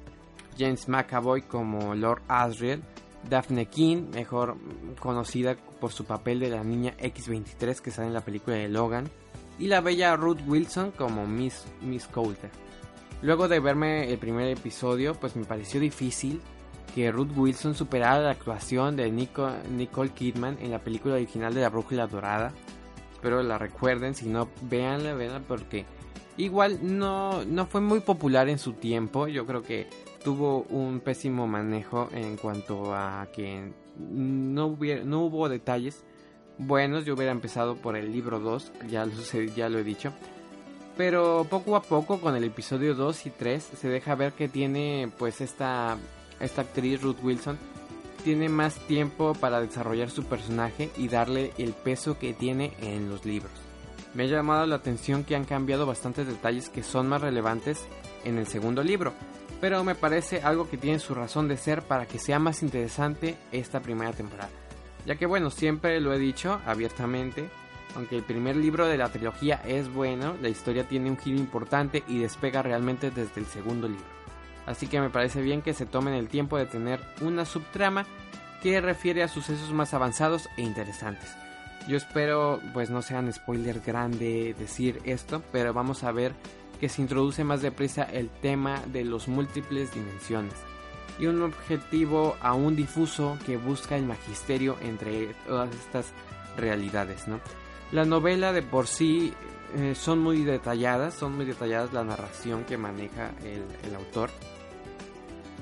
James 0.58 0.88
McAvoy 0.88 1.42
como 1.42 1.96
Lord 1.96 2.22
Asriel, 2.28 2.82
Daphne 3.30 3.66
King, 3.66 4.08
mejor 4.14 4.56
conocida 5.00 5.56
por 5.82 5.92
su 5.92 6.06
papel 6.06 6.40
de 6.40 6.50
la 6.50 6.64
niña 6.64 6.94
X-23 6.98 7.80
que 7.82 7.92
sale 7.92 8.08
en 8.08 8.14
la 8.14 8.22
película 8.22 8.56
de 8.56 8.70
Logan, 8.70 9.10
y 9.60 9.68
la 9.68 9.82
bella 9.82 10.16
Ruth 10.16 10.40
Wilson 10.48 10.92
como 10.92 11.26
Miss, 11.28 11.66
Miss 11.82 12.08
Coulter. 12.08 12.50
Luego 13.22 13.48
de 13.48 13.60
verme 13.60 14.10
el 14.12 14.18
primer 14.18 14.48
episodio, 14.50 15.16
pues 15.16 15.36
me 15.36 15.46
pareció 15.46 15.80
difícil 15.80 16.42
que 16.94 17.12
Ruth 17.12 17.32
Wilson 17.36 17.74
superara 17.76 18.20
la 18.22 18.32
actuación 18.32 18.96
de 18.96 19.12
Nico- 19.12 19.52
Nicole 19.72 20.12
Kidman 20.12 20.58
en 20.62 20.72
la 20.72 20.80
película 20.80 21.16
original 21.16 21.54
de 21.54 21.62
La 21.62 21.70
Brújula 21.70 22.08
Dorada. 22.08 22.54
Espero 23.14 23.42
la 23.44 23.58
recuerden, 23.58 24.14
si 24.16 24.28
no, 24.30 24.48
véanla, 24.62 25.14
véanla 25.16 25.40
porque 25.42 25.86
igual 26.38 26.80
no, 26.82 27.46
no 27.46 27.66
fue 27.66 27.82
muy 27.82 28.00
popular 28.00 28.50
en 28.50 28.60
su 28.60 28.74
tiempo. 28.74 29.28
Yo 29.28 29.46
creo 29.46 29.62
que 29.62 29.88
tuvo 30.24 30.66
un 30.70 31.00
pésimo 31.00 31.48
manejo 31.48 32.10
en 32.12 32.38
cuanto 32.38 32.94
a 32.94 33.28
que 33.34 33.72
no, 33.98 34.78
no 35.06 35.22
hubo 35.22 35.50
detalles 35.50 36.04
buenos. 36.58 37.06
Yo 37.06 37.16
hubiera 37.16 37.32
empezado 37.32 37.76
por 37.76 37.96
el 37.96 38.12
libro 38.12 38.40
2, 38.40 38.72
ya 38.90 39.06
lo, 39.06 39.14
ya 39.56 39.70
lo 39.70 39.80
he 39.80 39.84
dicho. 39.84 40.14
Pero 40.98 41.46
poco 41.50 41.76
a 41.76 41.82
poco 41.82 42.22
con 42.22 42.36
el 42.36 42.44
episodio 42.46 42.96
2 42.96 43.26
y 43.26 43.30
3 43.30 43.64
se 43.64 43.90
deja 43.90 44.16
ver 44.16 44.32
que 44.34 44.48
tiene 44.48 45.12
pues 45.18 45.42
esta, 45.42 45.98
esta 46.40 46.62
actriz 46.62 47.02
Ruth 47.02 47.18
Wilson 47.22 47.58
tiene 48.24 48.50
más 48.50 48.76
tiempo 48.88 49.34
para 49.34 49.62
desarrollar 49.62 50.10
su 50.10 50.24
personaje 50.24 50.90
y 50.98 51.10
darle 51.10 51.54
el 51.58 51.74
peso 51.74 52.18
que 52.18 52.34
tiene 52.34 52.74
en 52.82 53.10
los 53.10 53.26
libros. 53.26 53.65
Me 54.16 54.24
ha 54.24 54.28
llamado 54.28 54.66
la 54.66 54.78
atención 54.78 55.26
que 55.26 55.36
han 55.36 55.44
cambiado 55.44 55.86
bastantes 55.86 56.26
detalles 56.26 56.70
que 56.70 56.84
son 56.84 57.10
más 57.10 57.22
relevantes 57.22 57.86
en 58.24 58.38
el 58.38 58.48
segundo 58.48 58.82
libro, 58.82 59.14
pero 59.60 59.84
me 59.84 59.94
parece 59.94 60.42
algo 60.42 60.70
que 60.70 60.78
tiene 60.78 61.00
su 61.00 61.14
razón 61.14 61.50
de 61.50 61.58
ser 61.58 61.82
para 61.82 62.06
que 62.06 62.18
sea 62.18 62.40
más 62.40 62.64
interesante 62.64 63.36
esta 63.52 63.82
primera 63.82 64.14
temporada. 64.14 64.50
Ya 65.06 65.18
que 65.18 65.26
bueno, 65.26 65.52
siempre 65.52 66.00
lo 66.00 66.14
he 66.14 66.18
dicho 66.18 66.62
abiertamente, 66.66 67.50
aunque 67.98 68.16
el 68.16 68.24
primer 68.24 68.56
libro 68.56 68.88
de 68.88 68.98
la 68.98 69.10
trilogía 69.10 69.62
es 69.66 69.94
bueno, 69.94 70.38
la 70.42 70.48
historia 70.48 70.88
tiene 70.88 71.10
un 71.10 71.18
giro 71.18 71.38
importante 71.38 72.02
y 72.08 72.20
despega 72.20 72.62
realmente 72.62 73.12
desde 73.12 73.42
el 73.42 73.46
segundo 73.46 73.90
libro. 73.90 74.06
Así 74.66 74.88
que 74.88 75.02
me 75.02 75.10
parece 75.10 75.42
bien 75.42 75.62
que 75.62 75.74
se 75.74 75.86
tomen 75.86 76.14
el 76.14 76.30
tiempo 76.30 76.58
de 76.58 76.66
tener 76.66 77.02
una 77.20 77.44
subtrama 77.44 78.06
que 78.64 78.80
refiere 78.80 79.24
a 79.24 79.28
sucesos 79.28 79.74
más 79.74 79.94
avanzados 79.94 80.48
e 80.56 80.62
interesantes. 80.62 81.45
Yo 81.88 81.98
espero 81.98 82.60
pues 82.74 82.90
no 82.90 83.02
sean 83.02 83.32
spoiler 83.32 83.80
grande 83.82 84.56
decir 84.58 85.02
esto, 85.06 85.44
pero 85.52 85.74
vamos 85.74 86.04
a 86.04 86.12
ver 86.12 86.34
que 86.80 86.90
se 86.90 87.02
introduce 87.02 87.44
más 87.44 87.62
deprisa 87.62 88.04
el 88.04 88.30
tema 88.30 88.82
de 88.88 89.06
los 89.06 89.28
múltiples 89.28 89.94
dimensiones 89.94 90.56
y 91.20 91.28
un 91.28 91.42
objetivo 91.42 92.36
aún 92.42 92.76
difuso 92.76 93.38
que 93.46 93.58
busca 93.58 93.96
el 93.96 94.06
magisterio 94.06 94.78
entre 94.82 95.34
todas 95.48 95.74
estas 95.74 96.08
realidades, 96.58 97.28
¿no? 97.28 97.40
La 97.92 98.06
novela 98.06 98.52
de 98.52 98.62
por 98.62 98.88
sí 98.88 99.34
eh, 99.76 99.96
son 99.96 100.20
muy 100.20 100.44
detalladas, 100.44 101.14
son 101.14 101.36
muy 101.36 101.46
detalladas 101.46 101.94
la 101.94 102.04
narración 102.04 102.66
que 102.66 102.78
maneja 102.78 103.32
el, 103.44 103.96
autor. 103.96 104.30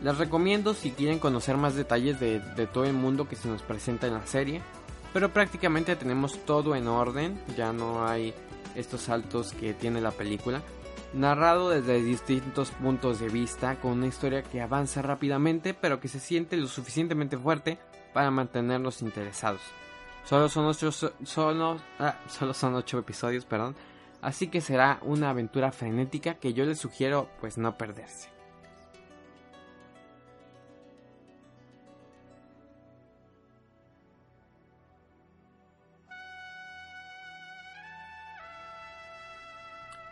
Las 0.01 0.17
recomiendo 0.17 0.73
si 0.73 0.91
quieren 0.91 1.19
conocer 1.19 1.57
más 1.57 1.75
detalles 1.75 2.19
de, 2.19 2.39
de 2.39 2.67
todo 2.67 2.85
el 2.85 2.93
mundo 2.93 3.27
que 3.27 3.35
se 3.35 3.47
nos 3.47 3.61
presenta 3.61 4.07
en 4.07 4.13
la 4.13 4.25
serie. 4.25 4.61
Pero 5.13 5.31
prácticamente 5.31 5.95
tenemos 5.95 6.43
todo 6.43 6.75
en 6.75 6.87
orden, 6.87 7.39
ya 7.55 7.71
no 7.71 8.05
hay 8.05 8.33
estos 8.75 9.01
saltos 9.01 9.53
que 9.53 9.73
tiene 9.73 10.01
la 10.01 10.11
película. 10.11 10.61
Narrado 11.13 11.69
desde 11.69 12.01
distintos 12.01 12.71
puntos 12.71 13.19
de 13.19 13.29
vista, 13.29 13.75
con 13.75 13.91
una 13.91 14.07
historia 14.07 14.41
que 14.41 14.61
avanza 14.61 15.03
rápidamente, 15.03 15.75
pero 15.75 15.99
que 15.99 16.07
se 16.07 16.19
siente 16.19 16.57
lo 16.57 16.67
suficientemente 16.67 17.37
fuerte 17.37 17.77
para 18.13 18.31
mantenernos 18.31 19.03
interesados. 19.03 19.61
Solo 20.25 20.49
son 20.49 20.65
ocho, 20.65 20.91
solo, 20.91 21.79
ah, 21.99 22.17
solo 22.27 22.53
son 22.53 22.73
ocho 22.75 22.97
episodios, 22.97 23.45
perdón. 23.45 23.75
así 24.21 24.47
que 24.47 24.61
será 24.61 24.99
una 25.01 25.29
aventura 25.29 25.71
frenética 25.71 26.35
que 26.35 26.53
yo 26.53 26.65
les 26.65 26.79
sugiero 26.79 27.29
pues 27.39 27.57
no 27.57 27.77
perderse. 27.77 28.32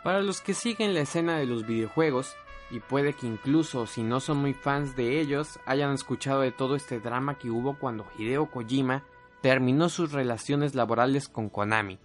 Para 0.03 0.21
los 0.21 0.41
que 0.41 0.53
siguen 0.53 0.93
la 0.93 1.01
escena 1.01 1.37
de 1.37 1.45
los 1.45 1.67
videojuegos, 1.67 2.35
y 2.71 2.79
puede 2.79 3.13
que 3.13 3.27
incluso 3.27 3.85
si 3.85 4.01
no 4.01 4.19
son 4.19 4.37
muy 4.37 4.53
fans 4.53 4.95
de 4.95 5.19
ellos, 5.19 5.59
hayan 5.65 5.93
escuchado 5.93 6.41
de 6.41 6.51
todo 6.51 6.75
este 6.75 6.99
drama 6.99 7.37
que 7.37 7.51
hubo 7.51 7.77
cuando 7.77 8.07
Hideo 8.17 8.49
Kojima 8.49 9.03
terminó 9.41 9.89
sus 9.89 10.11
relaciones 10.11 10.73
laborales 10.73 11.27
con 11.27 11.49
Konami. 11.49 11.99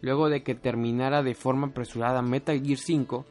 Luego 0.00 0.28
de 0.28 0.42
que 0.42 0.54
terminara 0.54 1.22
de 1.22 1.34
forma 1.34 1.68
apresurada 1.68 2.20
Metal 2.20 2.60
Gear 2.62 2.78
5 2.78 3.24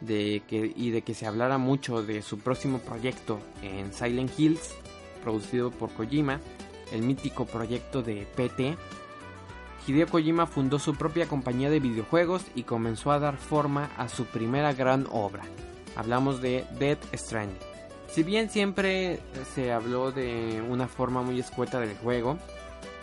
de 0.00 0.42
que, 0.46 0.72
y 0.76 0.90
de 0.90 1.02
que 1.02 1.14
se 1.14 1.26
hablara 1.26 1.58
mucho 1.58 2.02
de 2.02 2.22
su 2.22 2.38
próximo 2.38 2.78
proyecto 2.78 3.40
en 3.62 3.92
Silent 3.92 4.38
Hills, 4.38 4.74
producido 5.22 5.70
por 5.70 5.90
Kojima, 5.92 6.40
el 6.92 7.02
mítico 7.02 7.46
proyecto 7.46 8.02
de 8.02 8.26
PT, 8.36 8.76
Hideo 9.88 10.06
Kojima 10.06 10.46
fundó 10.46 10.78
su 10.78 10.94
propia 10.96 11.26
compañía 11.26 11.70
de 11.70 11.80
videojuegos 11.80 12.42
y 12.54 12.64
comenzó 12.64 13.10
a 13.10 13.18
dar 13.18 13.38
forma 13.38 13.88
a 13.96 14.10
su 14.10 14.26
primera 14.26 14.74
gran 14.74 15.06
obra. 15.10 15.44
Hablamos 15.96 16.42
de 16.42 16.66
Dead 16.78 16.98
Stranding. 17.14 17.56
Si 18.10 18.22
bien 18.22 18.50
siempre 18.50 19.18
se 19.54 19.72
habló 19.72 20.12
de 20.12 20.62
una 20.68 20.88
forma 20.88 21.22
muy 21.22 21.40
escueta 21.40 21.80
del 21.80 21.96
juego, 21.96 22.36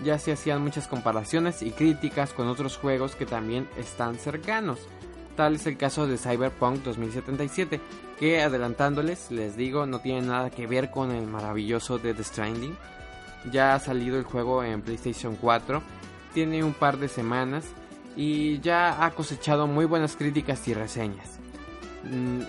ya 0.04 0.20
se 0.20 0.32
hacían 0.32 0.62
muchas 0.62 0.88
comparaciones 0.88 1.64
y 1.64 1.72
críticas 1.72 2.34
con 2.34 2.48
otros 2.48 2.78
juegos 2.78 3.16
que 3.16 3.26
también 3.26 3.68
están 3.78 4.20
cercanos. 4.20 4.78
Tal 5.36 5.56
es 5.56 5.66
el 5.66 5.78
caso 5.78 6.06
de 6.06 6.20
Cyberpunk 6.20 6.84
2077, 6.84 7.82
que 8.20 8.44
adelantándoles, 8.44 9.32
les 9.32 9.58
digo, 9.58 9.88
no 9.88 10.02
tiene 10.02 10.22
nada 10.22 10.52
que 10.52 10.68
ver 10.68 10.92
con 10.92 11.10
el 11.10 11.26
maravilloso 11.26 11.98
Dead 11.98 12.22
Stranding. 12.22 12.78
Ya 13.52 13.74
ha 13.74 13.80
salido 13.80 14.18
el 14.20 14.24
juego 14.24 14.64
en 14.64 14.84
PlayStation 14.84 15.36
4 15.36 15.82
tiene 16.36 16.66
un 16.66 16.74
par 16.74 16.98
de 16.98 17.08
semanas 17.08 17.64
y 18.18 18.60
ya 18.60 19.06
ha 19.06 19.12
cosechado 19.12 19.68
muy 19.68 19.86
buenas 19.86 20.18
críticas 20.18 20.68
y 20.68 20.74
reseñas. 20.74 21.40
Mm, 22.04 22.42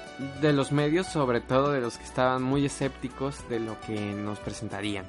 de 0.42 0.52
los 0.52 0.72
medios, 0.72 1.06
sobre 1.06 1.40
todo 1.40 1.70
de 1.70 1.80
los 1.80 1.96
que 1.96 2.04
estaban 2.04 2.42
muy 2.42 2.66
escépticos 2.66 3.48
de 3.48 3.60
lo 3.60 3.80
que 3.80 3.94
nos 4.12 4.40
presentarían. 4.40 5.06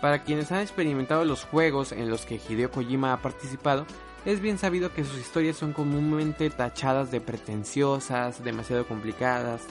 Para 0.00 0.22
quienes 0.22 0.52
han 0.52 0.60
experimentado 0.60 1.24
los 1.24 1.44
juegos 1.44 1.90
en 1.90 2.08
los 2.08 2.24
que 2.24 2.40
Hideo 2.48 2.70
Kojima 2.70 3.12
ha 3.12 3.20
participado, 3.20 3.84
es 4.24 4.40
bien 4.40 4.58
sabido 4.58 4.94
que 4.94 5.04
sus 5.04 5.18
historias 5.18 5.56
son 5.56 5.72
comúnmente 5.72 6.50
tachadas 6.50 7.10
de 7.10 7.20
pretenciosas, 7.20 8.44
demasiado 8.44 8.86
complicadas. 8.86 9.62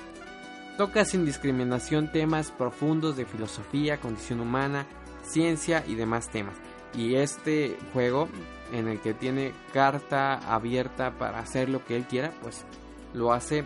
Toca 0.77 1.05
sin 1.05 1.25
discriminación 1.25 2.11
temas 2.11 2.51
profundos 2.51 3.15
de 3.15 3.25
filosofía, 3.25 4.01
condición 4.01 4.41
humana, 4.41 4.85
ciencia 5.23 5.83
y 5.87 5.95
demás 5.95 6.29
temas. 6.29 6.55
Y 6.97 7.15
este 7.15 7.77
juego, 7.93 8.27
en 8.73 8.87
el 8.87 8.99
que 8.99 9.13
tiene 9.13 9.53
carta 9.71 10.33
abierta 10.51 11.11
para 11.11 11.37
hacer 11.37 11.69
lo 11.69 11.85
que 11.85 11.95
él 11.95 12.05
quiera, 12.05 12.33
pues 12.41 12.65
lo 13.13 13.31
hace 13.33 13.63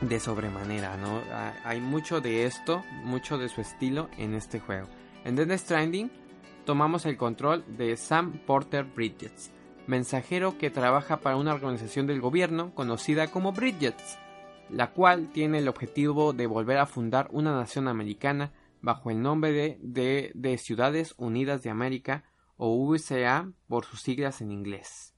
de 0.00 0.18
sobremanera, 0.18 0.96
¿no? 0.96 1.20
Hay 1.64 1.82
mucho 1.82 2.22
de 2.22 2.46
esto, 2.46 2.82
mucho 3.04 3.36
de 3.36 3.50
su 3.50 3.60
estilo 3.60 4.08
en 4.16 4.34
este 4.34 4.58
juego. 4.58 4.88
En 5.24 5.36
Dead 5.36 5.54
Stranding 5.58 6.10
tomamos 6.64 7.04
el 7.04 7.18
control 7.18 7.62
de 7.76 7.94
Sam 7.98 8.40
Porter 8.46 8.84
Bridges, 8.84 9.52
mensajero 9.86 10.56
que 10.56 10.70
trabaja 10.70 11.18
para 11.18 11.36
una 11.36 11.52
organización 11.52 12.06
del 12.06 12.22
gobierno 12.22 12.74
conocida 12.74 13.28
como 13.28 13.52
Bridges, 13.52 14.18
la 14.70 14.92
cual 14.92 15.28
tiene 15.28 15.58
el 15.58 15.68
objetivo 15.68 16.32
de 16.32 16.46
volver 16.46 16.78
a 16.78 16.86
fundar 16.86 17.28
una 17.32 17.54
nación 17.54 17.86
americana 17.86 18.52
bajo 18.80 19.10
el 19.10 19.20
nombre 19.20 19.52
de, 19.52 19.78
de, 19.82 20.32
de 20.34 20.56
Ciudades 20.56 21.14
Unidas 21.18 21.62
de 21.62 21.70
América 21.70 22.24
o 22.56 22.74
USA 22.74 23.50
por 23.68 23.84
sus 23.84 24.00
siglas 24.00 24.40
en 24.40 24.52
inglés. 24.52 25.14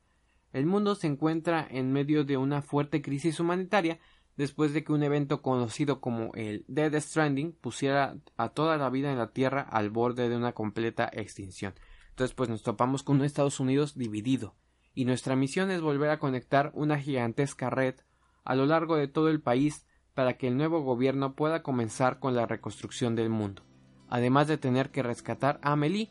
El 0.53 0.67
mundo 0.67 0.95
se 0.95 1.07
encuentra 1.07 1.67
en 1.71 1.93
medio 1.93 2.25
de 2.25 2.37
una 2.37 2.63
fuerte 2.63 3.03
crisis 3.03 3.39
humanitaria 3.39 4.01
después 4.37 4.73
de 4.73 4.85
que 4.85 4.93
un 4.93 5.03
evento 5.03 5.43
conocido 5.43 6.01
como 6.01 6.33
el 6.35 6.65
Dead 6.69 6.95
Stranding 7.01 7.53
pusiera 7.53 8.17
a 8.37 8.51
toda 8.51 8.77
la 8.77 8.89
vida 8.89 9.11
en 9.11 9.19
la 9.19 9.33
Tierra 9.33 9.63
al 9.63 9.91
borde 9.91 10.29
de 10.29 10.37
una 10.37 10.53
completa 10.53 11.11
extinción. 11.13 11.75
Entonces 12.11 12.35
pues 12.35 12.49
nos 12.49 12.63
topamos 12.63 13.03
con 13.03 13.17
un 13.17 13.25
Estados 13.25 13.61
Unidos 13.61 13.97
dividido 13.97 14.57
y 14.95 15.05
nuestra 15.05 15.37
misión 15.37 15.71
es 15.71 15.81
volver 15.81 16.11
a 16.11 16.19
conectar 16.19 16.73
una 16.75 16.99
gigantesca 16.99 17.71
red 17.71 17.97
a 18.45 18.55
lo 18.55 18.67
largo 18.67 18.97
de 18.97 19.09
todo 19.09 19.29
el 19.29 19.41
país 19.41 19.87
para 20.15 20.37
que 20.37 20.49
el 20.49 20.57
nuevo 20.57 20.81
gobierno 20.81 21.35
pueda 21.35 21.63
comenzar 21.63 22.19
con 22.19 22.35
la 22.35 22.47
reconstrucción 22.47 23.15
del 23.15 23.29
mundo, 23.29 23.63
además 24.09 24.49
de 24.49 24.59
tener 24.59 24.91
que 24.91 25.03
rescatar 25.03 25.61
a 25.63 25.73
Amelie, 25.73 26.11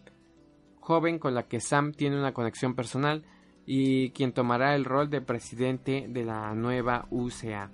joven 0.87 1.19
con 1.19 1.35
la 1.35 1.49
que 1.49 1.59
Sam 1.59 1.91
tiene 1.91 2.17
una 2.17 2.33
conexión 2.33 2.73
personal 2.73 3.25
y 3.65 4.11
quien 4.11 4.31
tomará 4.31 4.73
el 4.73 4.85
rol 4.85 5.09
de 5.09 5.19
presidente 5.19 6.05
de 6.07 6.23
la 6.23 6.55
nueva 6.55 7.07
UCA. 7.11 7.69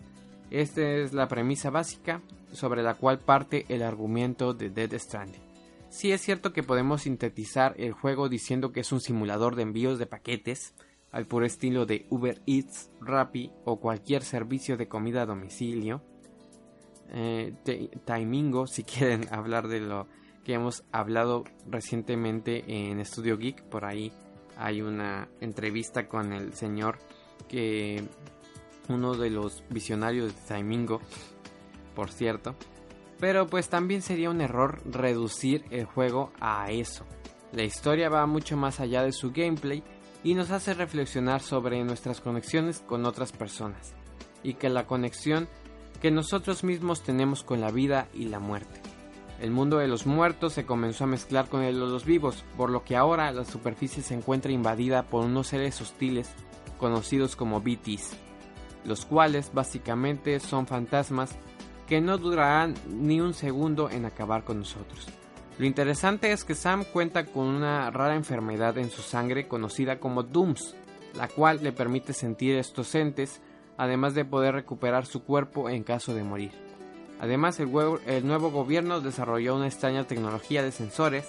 Esta 0.49 0.82
es 0.82 1.13
la 1.13 1.28
premisa 1.28 1.69
básica 1.69 2.23
sobre 2.54 2.82
la 2.82 2.95
cual 2.95 3.19
parte 3.19 3.67
el 3.69 3.84
argumento 3.84 4.56
de 4.56 4.71
Dead 4.71 4.97
Stranding. 4.97 5.43
Sí 5.89 6.12
es 6.12 6.21
cierto 6.21 6.54
que 6.54 6.63
podemos 6.63 7.04
sintetizar 7.04 7.76
el 7.78 7.91
juego 7.91 8.30
diciendo 8.30 8.71
que 8.71 8.80
es 8.80 8.91
un 8.91 8.99
simulador 8.99 9.56
de 9.56 9.62
envíos 9.62 9.99
de 9.99 10.08
paquetes, 10.08 10.73
al 11.12 11.28
puro 11.28 11.45
estilo 11.45 11.86
de 11.86 12.08
Uber 12.10 12.41
Eats, 12.47 12.89
Rappi 12.99 13.52
o 13.63 13.80
cualquier 13.80 14.23
servicio 14.23 14.76
de 14.76 14.88
comida 14.88 15.21
a 15.21 15.28
domicilio. 15.28 16.02
Eh, 17.12 17.54
Timingo, 18.06 18.65
si 18.65 18.84
quieren 18.84 19.28
hablar 19.32 19.67
de 19.67 19.82
lo 19.82 20.08
que 20.43 20.53
hemos 20.53 20.84
hablado 20.91 21.43
recientemente 21.67 22.63
en 22.67 23.03
Studio 23.06 23.38
Geek. 23.38 23.63
Por 23.63 23.86
ahí 23.86 24.12
hay 24.58 24.82
una 24.82 25.27
entrevista 25.41 26.08
con 26.08 26.34
el 26.34 26.53
señor 26.53 26.99
que 27.47 28.03
uno 28.89 29.15
de 29.15 29.29
los 29.29 29.63
visionarios 29.69 30.36
de 30.36 30.56
Timingo, 30.56 31.01
por 31.95 32.12
cierto. 32.12 32.56
Pero 33.19 33.47
pues 33.47 33.69
también 33.69 34.01
sería 34.01 34.29
un 34.29 34.41
error 34.41 34.82
reducir 34.86 35.63
el 35.71 35.86
juego 35.86 36.32
a 36.39 36.69
eso. 36.71 37.06
La 37.53 37.63
historia 37.63 38.10
va 38.10 38.25
mucho 38.25 38.58
más 38.58 38.79
allá 38.79 39.03
de 39.03 39.12
su 39.12 39.32
gameplay 39.32 39.84
y 40.23 40.34
nos 40.34 40.51
hace 40.51 40.73
reflexionar 40.73 41.41
sobre 41.41 41.84
nuestras 41.84 42.19
conexiones 42.19 42.79
con 42.79 43.06
otras 43.06 43.32
personas 43.32 43.93
y 44.41 44.56
que 44.56 44.69
la 44.69 44.88
conexión 44.88 45.47
que 46.01 46.12
nosotros 46.12 46.63
mismos 46.63 47.03
tenemos 47.03 47.43
con 47.43 47.62
la 47.62 47.71
vida 47.71 48.10
y 48.13 48.25
la 48.25 48.39
muerte. 48.39 48.92
El 49.43 49.51
mundo 49.51 49.79
de 49.79 49.89
los 49.89 50.06
muertos 50.06 50.53
se 50.53 50.65
comenzó 50.65 51.03
a 51.03 51.08
mezclar 51.08 51.49
con 51.49 51.63
el 51.63 51.73
de 51.75 51.82
los 51.82 52.06
vivos, 52.06 52.45
por 52.56 52.69
lo 52.69 52.86
que 52.86 52.95
ahora 52.95 53.29
la 53.34 53.43
superficie 53.43 54.01
se 54.01 54.13
encuentra 54.13 54.53
invadida 54.53 55.03
por 55.03 55.25
unos 55.25 55.47
seres 55.47 55.82
hostiles 55.82 56.29
conocidos 56.77 57.36
como 57.36 57.60
BTs, 57.60 58.15
los 58.86 59.06
cuales 59.06 59.51
básicamente 59.53 60.39
son 60.39 60.65
fantasmas 60.65 61.36
que 61.88 61.99
no 61.99 62.17
durarán 62.17 62.73
ni 62.88 63.19
un 63.19 63.34
segundo 63.34 63.89
en 63.89 64.06
acabar 64.06 64.45
con 64.45 64.60
nosotros. 64.60 65.08
Lo 65.58 65.65
interesante 65.65 66.32
es 66.32 66.45
que 66.45 66.56
Sam 66.56 66.86
cuenta 66.86 67.25
con 67.25 67.47
una 67.47 67.91
rara 67.91 68.15
enfermedad 68.15 68.77
en 68.77 68.89
su 68.89 69.01
sangre 69.01 69.49
conocida 69.49 69.99
como 69.99 70.23
Dooms, 70.23 70.73
la 71.15 71.27
cual 71.27 71.60
le 71.62 71.73
permite 71.73 72.13
sentir 72.13 72.56
estos 72.56 72.95
entes, 72.95 73.41
además 73.75 74.13
de 74.13 74.23
poder 74.23 74.53
recuperar 74.53 75.06
su 75.06 75.25
cuerpo 75.25 75.69
en 75.69 75.84
caso 75.84 76.13
de 76.13 76.23
morir. 76.23 76.73
Además, 77.19 77.60
el, 77.60 77.71
nuevo 78.28 78.52
gobierno 78.52 79.02
desarrolló 79.02 79.56
una 79.56 79.67
extraña 79.67 80.06
tecnología 80.06 80.63
de 80.63 80.71
sensores 80.71 81.26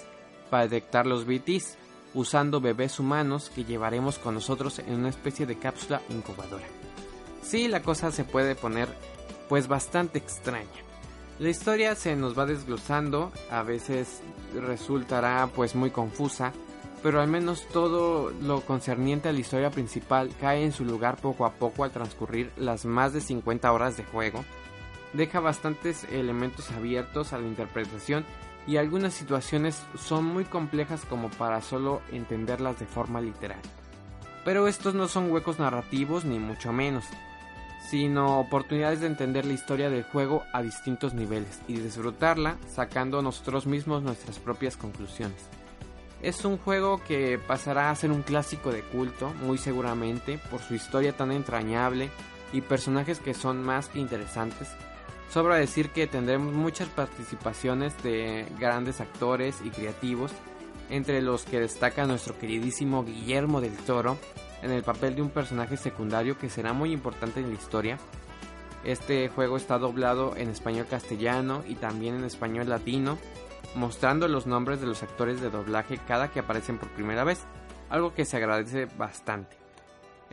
para 0.50 0.64
detectar 0.64 1.06
los 1.06 1.26
BTs, 1.26 1.76
usando 2.14 2.60
bebés 2.60 2.98
humanos 2.98 3.50
que 3.54 3.64
llevaremos 3.64 4.18
con 4.18 4.34
nosotros 4.34 4.78
en 4.78 4.94
una 4.94 5.08
especie 5.08 5.46
de 5.46 5.58
cápsula 5.58 6.00
incubadora. 6.10 6.64
Sí, 7.42 7.68
la 7.68 7.82
cosa 7.82 8.10
se 8.10 8.24
puede 8.24 8.54
poner 8.54 8.88
pues 9.48 9.68
bastante 9.68 10.18
extraña. 10.18 10.68
La 11.38 11.48
historia 11.48 11.94
se 11.96 12.14
nos 12.14 12.38
va 12.38 12.46
desglosando, 12.46 13.32
a 13.50 13.62
veces 13.62 14.20
resultará 14.54 15.48
pues 15.54 15.74
muy 15.74 15.90
confusa, 15.90 16.52
pero 17.02 17.20
al 17.20 17.28
menos 17.28 17.66
todo 17.68 18.30
lo 18.30 18.62
concerniente 18.62 19.28
a 19.28 19.32
la 19.32 19.40
historia 19.40 19.70
principal 19.70 20.30
cae 20.40 20.64
en 20.64 20.72
su 20.72 20.84
lugar 20.84 21.16
poco 21.16 21.44
a 21.44 21.52
poco 21.52 21.84
al 21.84 21.90
transcurrir 21.90 22.50
las 22.56 22.84
más 22.84 23.12
de 23.12 23.20
50 23.20 23.70
horas 23.72 23.96
de 23.96 24.04
juego 24.04 24.44
deja 25.14 25.40
bastantes 25.40 26.04
elementos 26.04 26.70
abiertos 26.72 27.32
a 27.32 27.38
la 27.38 27.46
interpretación 27.46 28.24
y 28.66 28.76
algunas 28.76 29.14
situaciones 29.14 29.82
son 29.96 30.24
muy 30.24 30.44
complejas 30.44 31.04
como 31.04 31.30
para 31.30 31.60
solo 31.60 32.02
entenderlas 32.12 32.78
de 32.78 32.86
forma 32.86 33.20
literal. 33.20 33.60
Pero 34.44 34.68
estos 34.68 34.94
no 34.94 35.08
son 35.08 35.30
huecos 35.30 35.58
narrativos 35.58 36.24
ni 36.24 36.38
mucho 36.38 36.72
menos, 36.72 37.04
sino 37.88 38.40
oportunidades 38.40 39.00
de 39.00 39.06
entender 39.06 39.44
la 39.44 39.52
historia 39.52 39.90
del 39.90 40.04
juego 40.04 40.44
a 40.52 40.62
distintos 40.62 41.14
niveles 41.14 41.60
y 41.68 41.76
disfrutarla 41.76 42.56
sacando 42.68 43.22
nosotros 43.22 43.66
mismos 43.66 44.02
nuestras 44.02 44.38
propias 44.38 44.76
conclusiones. 44.76 45.48
Es 46.22 46.44
un 46.46 46.56
juego 46.56 47.02
que 47.06 47.38
pasará 47.38 47.90
a 47.90 47.94
ser 47.94 48.10
un 48.10 48.22
clásico 48.22 48.72
de 48.72 48.80
culto, 48.80 49.32
muy 49.42 49.58
seguramente, 49.58 50.38
por 50.50 50.60
su 50.60 50.74
historia 50.74 51.14
tan 51.14 51.32
entrañable 51.32 52.08
y 52.52 52.62
personajes 52.62 53.18
que 53.20 53.34
son 53.34 53.62
más 53.62 53.88
que 53.88 53.98
interesantes. 53.98 54.68
Sobra 55.30 55.56
decir 55.56 55.90
que 55.90 56.06
tendremos 56.06 56.52
muchas 56.52 56.88
participaciones 56.88 58.00
de 58.02 58.46
grandes 58.58 59.00
actores 59.00 59.60
y 59.64 59.70
creativos, 59.70 60.32
entre 60.90 61.22
los 61.22 61.44
que 61.44 61.60
destaca 61.60 62.06
nuestro 62.06 62.38
queridísimo 62.38 63.04
Guillermo 63.04 63.60
del 63.60 63.76
Toro 63.76 64.16
en 64.62 64.70
el 64.70 64.82
papel 64.82 65.16
de 65.16 65.22
un 65.22 65.30
personaje 65.30 65.76
secundario 65.76 66.38
que 66.38 66.48
será 66.48 66.72
muy 66.72 66.92
importante 66.92 67.40
en 67.40 67.48
la 67.48 67.54
historia. 67.54 67.98
Este 68.84 69.28
juego 69.28 69.56
está 69.56 69.78
doblado 69.78 70.36
en 70.36 70.50
español 70.50 70.86
castellano 70.88 71.64
y 71.66 71.74
también 71.74 72.16
en 72.16 72.24
español 72.24 72.68
latino, 72.68 73.18
mostrando 73.74 74.28
los 74.28 74.46
nombres 74.46 74.80
de 74.80 74.86
los 74.86 75.02
actores 75.02 75.40
de 75.40 75.50
doblaje 75.50 75.98
cada 76.06 76.30
que 76.30 76.40
aparecen 76.40 76.78
por 76.78 76.90
primera 76.90 77.24
vez, 77.24 77.40
algo 77.88 78.14
que 78.14 78.24
se 78.24 78.36
agradece 78.36 78.86
bastante. 78.86 79.63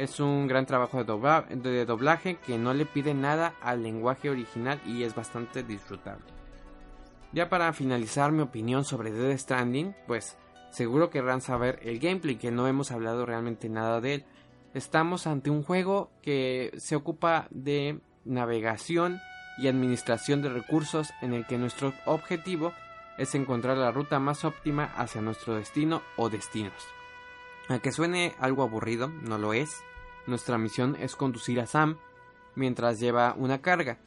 Es 0.01 0.19
un 0.19 0.47
gran 0.47 0.65
trabajo 0.65 1.03
de, 1.03 1.85
doblaje 1.85 2.37
que 2.37 2.57
no 2.57 2.73
le 2.73 2.87
pide 2.87 3.13
nada 3.13 3.53
al 3.61 3.83
lenguaje 3.83 4.31
original 4.31 4.81
y 4.83 5.03
es 5.03 5.13
bastante 5.13 5.61
disfrutable. 5.61 6.25
Ya 7.33 7.49
para 7.49 7.71
finalizar 7.71 8.31
mi 8.31 8.41
opinión 8.41 8.83
sobre 8.83 9.11
Dead 9.11 9.37
Stranding, 9.37 9.95
pues 10.07 10.39
seguro 10.71 11.11
querrán 11.11 11.41
saber 11.41 11.77
el 11.83 11.99
gameplay 11.99 12.37
que 12.37 12.49
no 12.49 12.67
hemos 12.67 12.89
hablado 12.89 13.27
realmente 13.27 13.69
nada 13.69 14.01
de 14.01 14.15
él. 14.15 14.25
Estamos 14.73 15.27
ante 15.27 15.51
un 15.51 15.61
juego 15.61 16.09
que 16.23 16.71
se 16.77 16.95
ocupa 16.95 17.45
de 17.51 17.99
navegación 18.25 19.19
y 19.59 19.67
administración 19.67 20.41
de 20.41 20.49
recursos 20.49 21.11
en 21.21 21.33
el 21.33 21.45
que 21.45 21.59
nuestro 21.59 21.93
objetivo 22.07 22.73
es 23.19 23.35
encontrar 23.35 23.77
la 23.77 23.91
ruta 23.91 24.19
más 24.19 24.45
óptima 24.45 24.85
hacia 24.97 25.21
nuestro 25.21 25.53
destino 25.53 26.01
o 26.17 26.31
destinos. 26.31 26.87
Aunque 27.69 27.91
suene 27.91 28.33
algo 28.39 28.63
aburrido, 28.63 29.07
no 29.07 29.37
lo 29.37 29.53
es. 29.53 29.83
Nuestra 30.27 30.57
misión 30.57 30.95
es 30.99 31.15
conducir 31.15 31.60
a 31.60 31.65
Sam 31.65 31.97
mientras 32.55 32.99
lleva 32.99 33.36
una 33.38 33.62
carga, 33.62 33.97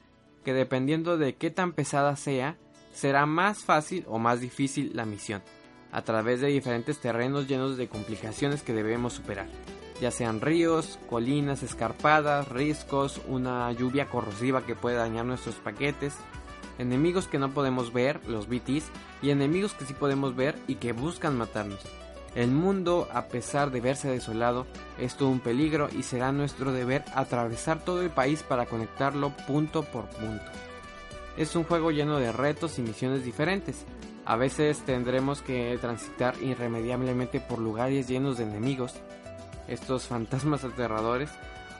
que 0.45 0.53
dependiendo 0.53 1.17
de 1.17 1.35
qué 1.37 1.51
tan 1.51 1.73
pesada 1.73 2.17
sea, 2.17 2.57
será 2.93 3.27
más 3.27 3.65
fácil 3.65 4.05
o 4.09 4.19
más 4.19 4.41
difícil 4.41 4.93
la 4.95 5.05
misión, 5.07 5.43
a 5.91 6.03
través 6.03 6.41
de 6.41 6.49
diferentes 6.49 6.99
terrenos 6.99 7.49
llenos 7.49 7.77
de 7.77 7.89
complicaciones 7.89 8.63
que 8.63 8.73
debemos 8.73 9.15
superar, 9.15 9.47
ya 10.01 10.11
sean 10.11 10.41
ríos, 10.41 10.99
colinas 11.09 11.63
escarpadas, 11.63 12.49
riscos, 12.49 13.21
una 13.29 13.71
lluvia 13.73 14.09
corrosiva 14.09 14.65
que 14.67 14.75
puede 14.75 14.97
dañar 14.97 15.25
nuestros 15.25 15.57
paquetes, 15.57 16.15
enemigos 16.79 17.27
que 17.27 17.39
no 17.39 17.53
podemos 17.53 17.93
ver, 17.93 18.21
los 18.29 18.49
BTs, 18.49 18.91
y 19.23 19.31
enemigos 19.31 19.73
que 19.75 19.87
sí 19.87 19.95
podemos 19.95 20.37
ver 20.37 20.57
y 20.67 20.77
que 20.77 20.93
buscan 20.93 21.37
matarnos. 21.37 21.81
El 22.35 22.51
mundo, 22.51 23.09
a 23.13 23.27
pesar 23.27 23.71
de 23.71 23.81
verse 23.81 24.09
desolado, 24.09 24.67
es 24.99 25.15
todo 25.15 25.29
un 25.29 25.41
peligro 25.41 25.89
y 25.97 26.03
será 26.03 26.33
nuestro 26.33 26.73
deber 26.73 27.05
atravesar 27.15 27.85
todo 27.85 28.03
el 28.03 28.11
país 28.11 28.43
para 28.43 28.67
conectarlo 28.67 29.31
punto 29.47 29.85
por 29.85 30.07
punto. 30.07 30.45
Es 31.37 31.55
un 31.55 31.65
juego 31.65 31.93
lleno 31.93 32.19
de 32.19 32.33
retos 32.33 32.79
y 32.79 32.83
misiones 32.83 33.25
diferentes. 33.25 33.85
A 34.25 34.37
veces 34.37 34.79
tendremos 34.85 35.43
que 35.43 35.79
transitar 35.81 36.35
irremediablemente 36.43 37.41
por 37.41 37.59
lugares 37.59 38.09
llenos 38.09 38.39
de 38.39 38.45
enemigos, 38.45 38.95
estos 39.69 40.05
fantasmas 40.09 40.65
aterradores, 40.65 41.31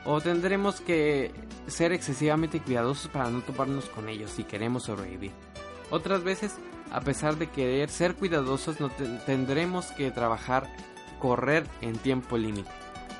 o 0.05 0.21
tendremos 0.21 0.79
que 0.79 1.31
ser 1.67 1.91
excesivamente 1.91 2.61
cuidadosos 2.61 3.09
para 3.09 3.29
no 3.29 3.41
toparnos 3.41 3.85
con 3.85 4.07
ellos 4.07 4.31
si 4.31 4.43
queremos 4.43 4.83
sobrevivir. 4.83 5.31
Otras 5.89 6.23
veces 6.23 6.55
a 6.91 7.01
pesar 7.01 7.37
de 7.37 7.47
querer 7.47 7.89
ser 7.89 8.15
cuidadosos, 8.15 8.79
no 8.79 8.89
tendremos 9.25 9.87
que 9.87 10.11
trabajar, 10.11 10.67
correr 11.19 11.65
en 11.81 11.97
tiempo 11.97 12.37
límite. 12.37 12.69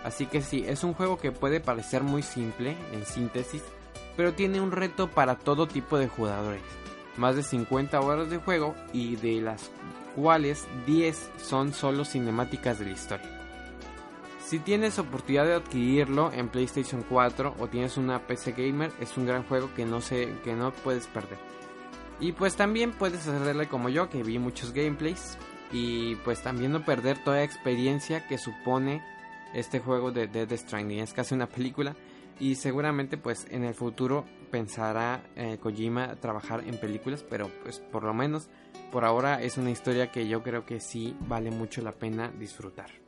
Así 0.04 0.28
que 0.28 0.42
sí, 0.42 0.64
es 0.68 0.84
un 0.84 0.94
juego 0.94 1.18
que 1.18 1.32
puede 1.32 1.60
parecer 1.60 2.04
muy 2.04 2.22
simple, 2.22 2.78
en 2.94 3.06
síntesis, 3.06 3.64
pero 4.16 4.34
tiene 4.34 4.62
un 4.62 4.72
reto 4.72 5.10
para 5.10 5.36
todo 5.36 5.68
tipo 5.68 5.98
de 5.98 6.08
jugadores. 6.08 6.62
Más 7.18 7.36
de 7.36 7.44
50 7.44 8.00
horas 8.02 8.30
de 8.30 8.38
juego 8.38 8.76
y 8.94 9.16
de 9.16 9.42
las 9.42 9.72
cuales 10.16 10.68
10 10.86 11.32
son 11.42 11.74
solo 11.74 12.06
cinemáticas 12.06 12.80
de 12.80 12.86
la 12.86 12.92
historia. 12.92 13.36
Si 14.46 14.60
tienes 14.60 15.00
oportunidad 15.00 15.46
de 15.46 15.56
adquirirlo 15.56 16.32
en 16.32 16.50
PlayStation 16.50 17.04
4 17.10 17.56
o 17.58 17.68
tienes 17.68 17.98
una 17.98 18.20
PC 18.28 18.52
gamer, 18.52 18.92
es 19.00 19.18
un 19.18 19.26
gran 19.26 19.44
juego 19.44 19.72
que 19.76 19.86
no, 19.86 20.02
sé, 20.02 20.36
que 20.44 20.54
no 20.54 20.72
puedes 20.72 21.08
perder. 21.08 21.40
Y 22.20 22.32
pues 22.32 22.56
también 22.56 22.92
puedes 22.92 23.28
hacerle 23.28 23.68
como 23.68 23.90
yo, 23.90 24.10
que 24.10 24.24
vi 24.24 24.40
muchos 24.40 24.72
gameplays. 24.72 25.38
Y 25.72 26.16
pues 26.18 26.42
también 26.42 26.72
no 26.72 26.86
perder 26.86 27.24
toda 27.24 27.38
la 27.38 27.44
experiencia 27.44 28.28
que 28.28 28.38
supone 28.38 29.04
este 29.54 29.80
juego 29.80 30.12
de 30.12 30.28
Dead 30.28 30.56
Stranding. 30.56 31.00
Es 31.00 31.14
casi 31.14 31.36
una 31.36 31.48
película. 31.48 31.96
Y 32.40 32.56
seguramente 32.56 33.18
pues 33.18 33.48
en 33.50 33.64
el 33.64 33.74
futuro 33.74 34.26
pensará 34.52 35.24
eh, 35.36 35.58
Kojima 35.62 36.16
trabajar 36.16 36.64
en 36.66 36.78
películas. 36.78 37.24
Pero 37.24 37.50
pues 37.64 37.80
por 37.80 38.04
lo 38.04 38.14
menos 38.14 38.50
por 38.92 39.04
ahora 39.04 39.42
es 39.42 39.58
una 39.58 39.72
historia 39.72 40.12
que 40.12 40.28
yo 40.28 40.44
creo 40.44 40.66
que 40.66 40.80
sí 40.80 41.16
vale 41.28 41.52
mucho 41.52 41.82
la 41.82 41.92
pena 41.92 42.32
disfrutar. 42.32 43.05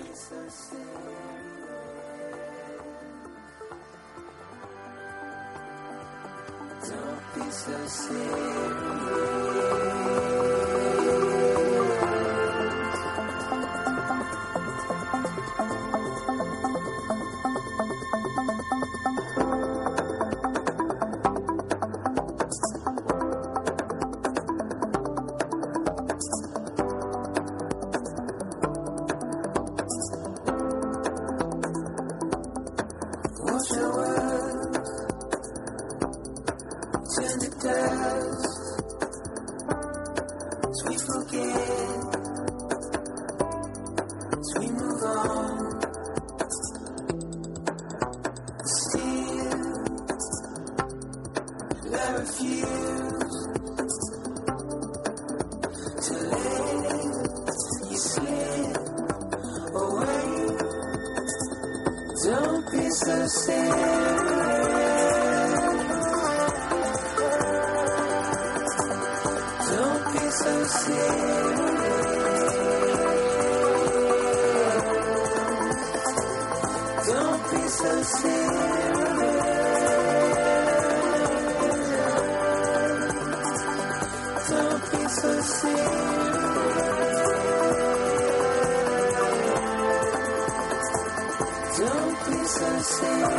Don't 91.77 92.25
be 92.25 92.43
so 92.47 92.79
serious. 92.81 93.37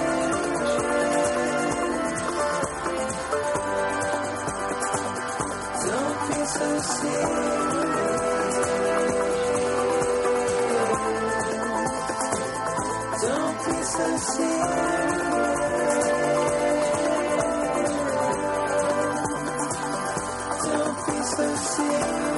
Don't 5.85 6.29
be 6.29 6.45
so 6.45 6.79
serious. 6.79 7.59
Don't 20.63 20.97
be 21.07 21.23
so 21.25 21.57
serious. 21.57 22.38